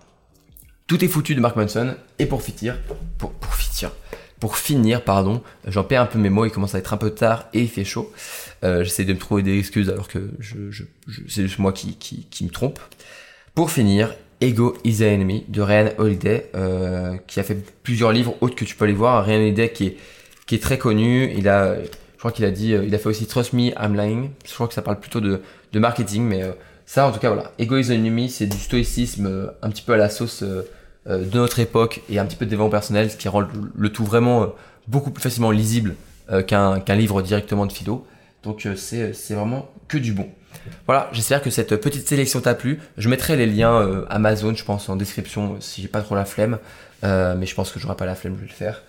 Tout 0.88 1.04
est 1.04 1.08
foutu 1.08 1.36
de 1.36 1.40
Mark 1.40 1.54
Manson. 1.54 1.94
Et 2.18 2.26
pour 2.26 2.42
finir, 2.42 2.76
pour, 3.18 3.30
pour 3.30 3.54
finir, 3.54 3.92
pour 4.40 4.56
finir, 4.56 5.04
pardon, 5.04 5.42
j'en 5.66 5.84
perds 5.84 6.02
un 6.02 6.06
peu 6.06 6.18
mes 6.18 6.30
mots, 6.30 6.46
il 6.46 6.50
commence 6.50 6.74
à 6.74 6.78
être 6.78 6.94
un 6.94 6.96
peu 6.96 7.10
tard 7.10 7.48
et 7.52 7.60
il 7.60 7.68
fait 7.68 7.84
chaud. 7.84 8.10
Euh, 8.64 8.82
J'essaie 8.82 9.04
de 9.04 9.12
me 9.12 9.18
trouver 9.18 9.42
des 9.42 9.58
excuses 9.58 9.90
alors 9.90 10.08
que 10.08 10.30
c'est 11.28 11.42
juste 11.42 11.58
moi 11.58 11.72
qui, 11.72 12.26
me 12.40 12.48
trompe. 12.48 12.80
Pour 13.54 13.70
finir, 13.70 14.14
Ego 14.40 14.76
is 14.82 14.98
the 14.98 15.02
Enemy 15.02 15.44
de 15.48 15.60
Ryan 15.60 15.90
Holiday, 15.98 16.50
euh, 16.54 17.16
qui 17.26 17.38
a 17.38 17.42
fait 17.42 17.58
plusieurs 17.82 18.12
livres 18.12 18.34
autres 18.40 18.56
que 18.56 18.64
tu 18.64 18.74
peux 18.74 18.84
aller 18.84 18.94
voir. 18.94 19.24
Ryan 19.26 19.40
Holiday 19.40 19.70
qui 19.70 19.94
est, 20.52 20.62
très 20.62 20.78
connu. 20.78 21.30
Il 21.36 21.46
a, 21.46 21.76
je 21.76 22.18
crois 22.18 22.32
qu'il 22.32 22.46
a 22.46 22.50
dit, 22.50 22.72
euh, 22.72 22.84
il 22.84 22.94
a 22.94 22.98
fait 22.98 23.10
aussi 23.10 23.26
Trust 23.26 23.52
Me, 23.52 23.72
I'm 23.78 23.94
Lying. 23.94 24.30
Je 24.46 24.54
crois 24.54 24.68
que 24.68 24.74
ça 24.74 24.80
parle 24.80 24.98
plutôt 25.00 25.20
de, 25.20 25.40
marketing, 25.74 26.22
mais 26.22 26.42
ça, 26.86 27.06
en 27.06 27.12
tout 27.12 27.20
cas, 27.20 27.28
voilà. 27.28 27.52
Ego 27.58 27.76
is 27.76 27.88
the 27.88 27.90
Enemy, 27.90 28.30
c'est 28.30 28.46
du 28.46 28.56
stoïcisme 28.56 29.52
un 29.60 29.68
petit 29.68 29.82
peu 29.82 29.92
à 29.92 29.98
la 29.98 30.08
sauce 30.08 30.42
de 31.06 31.38
notre 31.38 31.60
époque 31.60 32.02
et 32.10 32.18
un 32.18 32.26
petit 32.26 32.36
peu 32.36 32.44
de 32.44 32.50
développement 32.50 32.70
personnel, 32.70 33.10
ce 33.10 33.16
qui 33.16 33.28
rend 33.28 33.40
le, 33.74 33.88
tout 33.88 34.04
vraiment 34.04 34.42
euh, 34.42 34.46
beaucoup 34.86 35.10
plus 35.10 35.22
facilement 35.22 35.50
lisible 35.50 35.94
euh, 36.30 36.42
qu'un 36.42 36.94
livre 36.94 37.22
directement 37.22 37.66
de 37.66 37.72
philo. 37.72 38.06
Donc 38.42 38.66
c'est 38.76 39.12
vraiment 39.30 39.70
que 39.88 39.98
du 39.98 40.12
bon. 40.12 40.28
Voilà, 40.86 41.08
j'espère 41.12 41.42
que 41.42 41.50
cette 41.50 41.76
petite 41.76 42.08
sélection 42.08 42.40
t'a 42.40 42.54
plu. 42.54 42.80
Je 42.96 43.08
mettrai 43.08 43.36
les 43.36 43.46
liens 43.46 44.04
Amazon, 44.08 44.54
je 44.54 44.64
pense, 44.64 44.88
en 44.88 44.96
description 44.96 45.56
si 45.60 45.82
j'ai 45.82 45.88
pas 45.88 46.00
trop 46.00 46.14
la 46.14 46.24
flemme. 46.24 46.58
mais 47.02 47.44
je 47.44 47.54
pense 47.54 47.70
que 47.70 47.78
j'aurai 47.78 47.96
pas 47.96 48.06
la 48.06 48.14
flemme, 48.14 48.36
je 48.38 48.46
le 48.46 48.52
faire. 48.52 48.82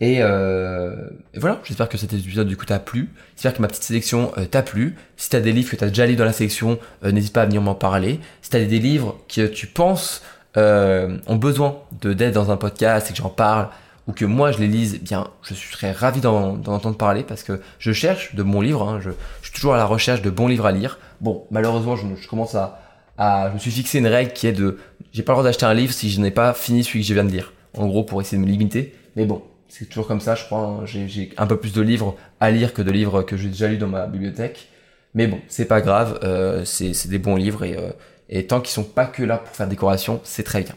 Et, 0.00 0.16
et 0.16 1.38
voilà, 1.38 1.60
j'espère 1.64 1.88
que 1.88 1.96
cet 1.96 2.12
épisode 2.12 2.46
du 2.46 2.58
coup 2.58 2.66
t'a 2.66 2.78
plu. 2.78 3.08
J'espère 3.36 3.54
que 3.54 3.62
ma 3.62 3.68
petite 3.68 3.84
sélection 3.84 4.32
t'a 4.50 4.62
plu. 4.62 4.96
Si 5.16 5.30
t'as 5.30 5.40
des 5.40 5.52
livres 5.52 5.70
que 5.70 5.76
t'as 5.76 5.88
déjà 5.88 6.06
lu 6.06 6.14
dans 6.14 6.26
la 6.26 6.34
sélection, 6.34 6.78
n'hésite 7.02 7.32
pas 7.32 7.42
à 7.42 7.46
venir 7.46 7.62
m'en 7.62 7.74
parler. 7.74 8.20
Si 8.42 8.50
t'as 8.50 8.62
des 8.62 8.78
livres 8.78 9.18
que 9.34 9.46
tu 9.46 9.66
penses 9.66 10.22
euh, 10.56 11.18
ont 11.26 11.36
besoin 11.36 11.78
de 12.00 12.12
d'aide 12.12 12.34
dans 12.34 12.50
un 12.50 12.56
podcast 12.56 13.10
et 13.10 13.12
que 13.12 13.18
j'en 13.18 13.28
parle, 13.28 13.68
ou 14.06 14.12
que 14.12 14.24
moi 14.24 14.52
je 14.52 14.58
les 14.58 14.66
lise, 14.66 14.94
eh 14.96 15.04
bien 15.04 15.28
je 15.42 15.54
serais 15.54 15.92
ravi 15.92 16.20
d'en 16.20 16.60
entendre 16.66 16.96
parler 16.96 17.22
parce 17.22 17.42
que 17.42 17.60
je 17.78 17.92
cherche 17.92 18.34
de 18.34 18.42
bons 18.42 18.60
livres, 18.60 18.88
hein. 18.88 19.00
je, 19.00 19.10
suis 19.42 19.52
toujours 19.52 19.74
à 19.74 19.76
la 19.76 19.84
recherche 19.84 20.22
de 20.22 20.30
bons 20.30 20.48
livres 20.48 20.66
à 20.66 20.72
lire. 20.72 20.98
Bon, 21.20 21.44
malheureusement, 21.50 21.96
je, 21.96 22.06
je 22.20 22.28
commence 22.28 22.54
à, 22.54 22.80
à, 23.18 23.48
je 23.50 23.54
me 23.54 23.58
suis 23.58 23.70
fixé 23.70 23.98
une 23.98 24.06
règle 24.06 24.32
qui 24.32 24.46
est 24.46 24.52
de, 24.52 24.78
j'ai 25.12 25.22
pas 25.22 25.32
le 25.32 25.36
droit 25.36 25.44
d'acheter 25.44 25.66
un 25.66 25.74
livre 25.74 25.92
si 25.92 26.10
je 26.10 26.20
n'ai 26.20 26.30
pas 26.30 26.54
fini 26.54 26.82
celui 26.82 27.00
que 27.00 27.06
je 27.06 27.14
viens 27.14 27.24
de 27.24 27.30
lire. 27.30 27.52
En 27.76 27.86
gros, 27.86 28.02
pour 28.02 28.20
essayer 28.20 28.38
de 28.38 28.42
me 28.42 28.50
limiter. 28.50 28.94
Mais 29.16 29.26
bon, 29.26 29.42
c'est 29.68 29.88
toujours 29.88 30.06
comme 30.06 30.20
ça, 30.20 30.34
je 30.34 30.44
crois. 30.44 30.60
Hein. 30.60 30.86
J'ai 30.86 31.30
un 31.36 31.46
peu 31.46 31.56
plus 31.56 31.72
de 31.72 31.82
livres 31.82 32.16
à 32.40 32.50
lire 32.50 32.74
que 32.74 32.82
de 32.82 32.90
livres 32.90 33.22
que 33.22 33.36
j'ai 33.36 33.48
déjà 33.48 33.68
lus 33.68 33.78
dans 33.78 33.88
ma 33.88 34.06
bibliothèque. 34.06 34.68
Mais 35.14 35.26
bon, 35.26 35.40
c'est 35.48 35.64
pas 35.64 35.80
grave, 35.80 36.20
euh, 36.22 36.64
c'est 36.64 37.08
des 37.08 37.18
bons 37.18 37.34
livres 37.34 37.64
et, 37.64 37.76
euh, 37.76 37.90
et 38.30 38.46
tant 38.46 38.60
qu'ils 38.60 38.72
sont 38.72 38.84
pas 38.84 39.06
que 39.06 39.22
là 39.22 39.36
pour 39.36 39.54
faire 39.54 39.66
décoration, 39.66 40.20
c'est 40.24 40.44
très 40.44 40.62
bien. 40.62 40.74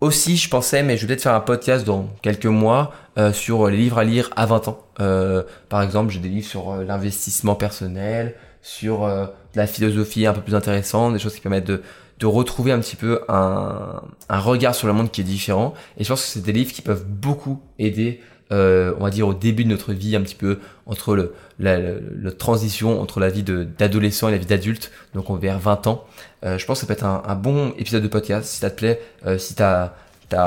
Aussi, 0.00 0.36
je 0.36 0.48
pensais, 0.48 0.82
mais 0.82 0.96
je 0.96 1.02
vais 1.02 1.08
peut-être 1.08 1.22
faire 1.22 1.34
un 1.34 1.40
podcast 1.40 1.86
dans 1.86 2.08
quelques 2.22 2.46
mois 2.46 2.92
euh, 3.18 3.32
sur 3.32 3.68
les 3.68 3.76
livres 3.76 3.98
à 3.98 4.04
lire 4.04 4.30
à 4.34 4.46
20 4.46 4.66
ans. 4.66 4.78
Euh, 4.98 5.44
par 5.68 5.80
exemple, 5.80 6.10
j'ai 6.10 6.18
des 6.18 6.28
livres 6.28 6.48
sur 6.48 6.72
euh, 6.72 6.82
l'investissement 6.82 7.54
personnel, 7.54 8.34
sur 8.62 9.08
la 9.54 9.66
philosophie 9.66 10.26
un 10.26 10.32
peu 10.32 10.40
plus 10.40 10.54
intéressante, 10.54 11.12
des 11.12 11.18
choses 11.18 11.34
qui 11.34 11.40
permettent 11.40 11.66
de, 11.66 11.82
de 12.18 12.26
retrouver 12.26 12.70
un 12.72 12.78
petit 12.78 12.94
peu 12.94 13.22
un, 13.28 14.02
un 14.28 14.38
regard 14.38 14.74
sur 14.74 14.86
le 14.86 14.92
monde 14.92 15.10
qui 15.10 15.20
est 15.20 15.24
différent. 15.24 15.74
Et 15.98 16.04
je 16.04 16.08
pense 16.08 16.22
que 16.22 16.28
c'est 16.28 16.42
des 16.42 16.52
livres 16.52 16.72
qui 16.72 16.82
peuvent 16.82 17.04
beaucoup 17.04 17.60
aider 17.80 18.20
euh, 18.52 18.92
on 18.98 19.04
va 19.04 19.10
dire 19.10 19.26
au 19.26 19.34
début 19.34 19.64
de 19.64 19.70
notre 19.70 19.92
vie, 19.92 20.14
un 20.14 20.20
petit 20.20 20.34
peu 20.34 20.58
entre 20.86 21.14
le, 21.16 21.34
la, 21.58 22.32
transition 22.32 23.00
entre 23.00 23.18
la 23.18 23.30
vie 23.30 23.42
d'adolescent 23.42 24.28
et 24.28 24.32
la 24.32 24.38
vie 24.38 24.46
d'adulte, 24.46 24.90
donc 25.14 25.30
on 25.30 25.36
vers 25.36 25.58
20 25.58 25.86
ans. 25.86 26.04
Euh, 26.44 26.58
je 26.58 26.66
pense 26.66 26.80
que 26.80 26.80
ça 26.82 26.86
peut 26.86 26.92
être 26.92 27.04
un, 27.04 27.34
bon 27.34 27.72
épisode 27.78 28.02
de 28.02 28.08
podcast, 28.08 28.46
si 28.46 28.58
ça 28.58 28.70
te 28.70 28.76
plaît, 28.76 29.00
euh, 29.26 29.38
si 29.38 29.54
tu 29.54 29.62
as, 29.62 29.94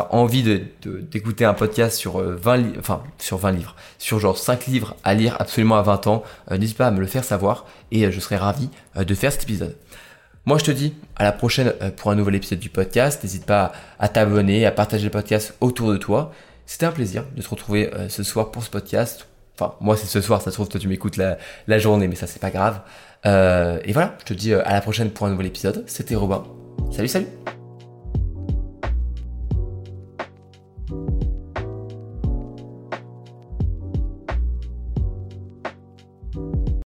envie 0.09 0.43
d'écouter 0.83 1.45
un 1.45 1.53
podcast 1.53 1.95
sur 1.95 2.19
20 2.19 2.79
enfin 2.79 3.03
sur 3.19 3.37
20 3.37 3.51
livres, 3.51 3.75
sur 3.99 4.19
genre 4.19 4.35
5 4.35 4.65
livres 4.65 4.95
à 5.03 5.13
lire 5.13 5.35
absolument 5.37 5.77
à 5.77 5.83
20 5.83 6.07
ans, 6.07 6.23
n'hésite 6.49 6.75
pas 6.75 6.87
à 6.87 6.91
me 6.91 6.99
le 6.99 7.05
faire 7.05 7.23
savoir 7.23 7.67
et 7.91 8.11
je 8.11 8.19
serai 8.19 8.35
ravi 8.35 8.71
de 8.95 9.13
faire 9.13 9.31
cet 9.31 9.43
épisode. 9.43 9.75
Moi, 10.47 10.57
je 10.57 10.63
te 10.63 10.71
dis 10.71 10.95
à 11.15 11.23
la 11.23 11.31
prochaine 11.31 11.71
pour 11.97 12.09
un 12.09 12.15
nouvel 12.15 12.33
épisode 12.33 12.57
du 12.57 12.69
podcast. 12.69 13.23
N'hésite 13.23 13.45
pas 13.45 13.73
à 13.99 14.09
t'abonner, 14.09 14.65
à 14.65 14.71
partager 14.71 15.03
le 15.03 15.11
podcast 15.11 15.55
autour 15.61 15.91
de 15.91 15.97
toi. 15.97 16.31
C'était 16.65 16.85
un 16.85 16.91
plaisir 16.91 17.23
de 17.35 17.41
te 17.41 17.49
retrouver 17.49 17.93
euh, 17.93 18.09
ce 18.09 18.23
soir 18.23 18.51
pour 18.51 18.63
ce 18.63 18.69
podcast. 18.69 19.27
Enfin, 19.57 19.75
moi 19.79 19.95
c'est 19.95 20.07
ce 20.07 20.19
soir, 20.21 20.41
ça 20.41 20.51
se 20.51 20.55
trouve, 20.55 20.67
toi 20.67 20.79
tu 20.79 20.87
m'écoutes 20.87 21.17
la, 21.17 21.79
journée, 21.79 22.07
mais 22.07 22.15
ça 22.15 22.27
c'est 22.27 22.41
pas 22.41 22.51
grave. 22.51 22.81
Euh, 23.25 23.79
et 23.85 23.93
voilà, 23.93 24.15
je 24.19 24.25
te 24.25 24.33
dis 24.33 24.53
euh, 24.53 24.61
à 24.65 24.73
la 24.73 24.81
prochaine 24.81 25.11
pour 25.11 25.27
un 25.27 25.29
nouvel 25.29 25.47
épisode. 25.47 25.83
C'était 25.87 26.15
Robin. 26.15 26.43
Salut, 26.91 27.07
salut 27.07 27.27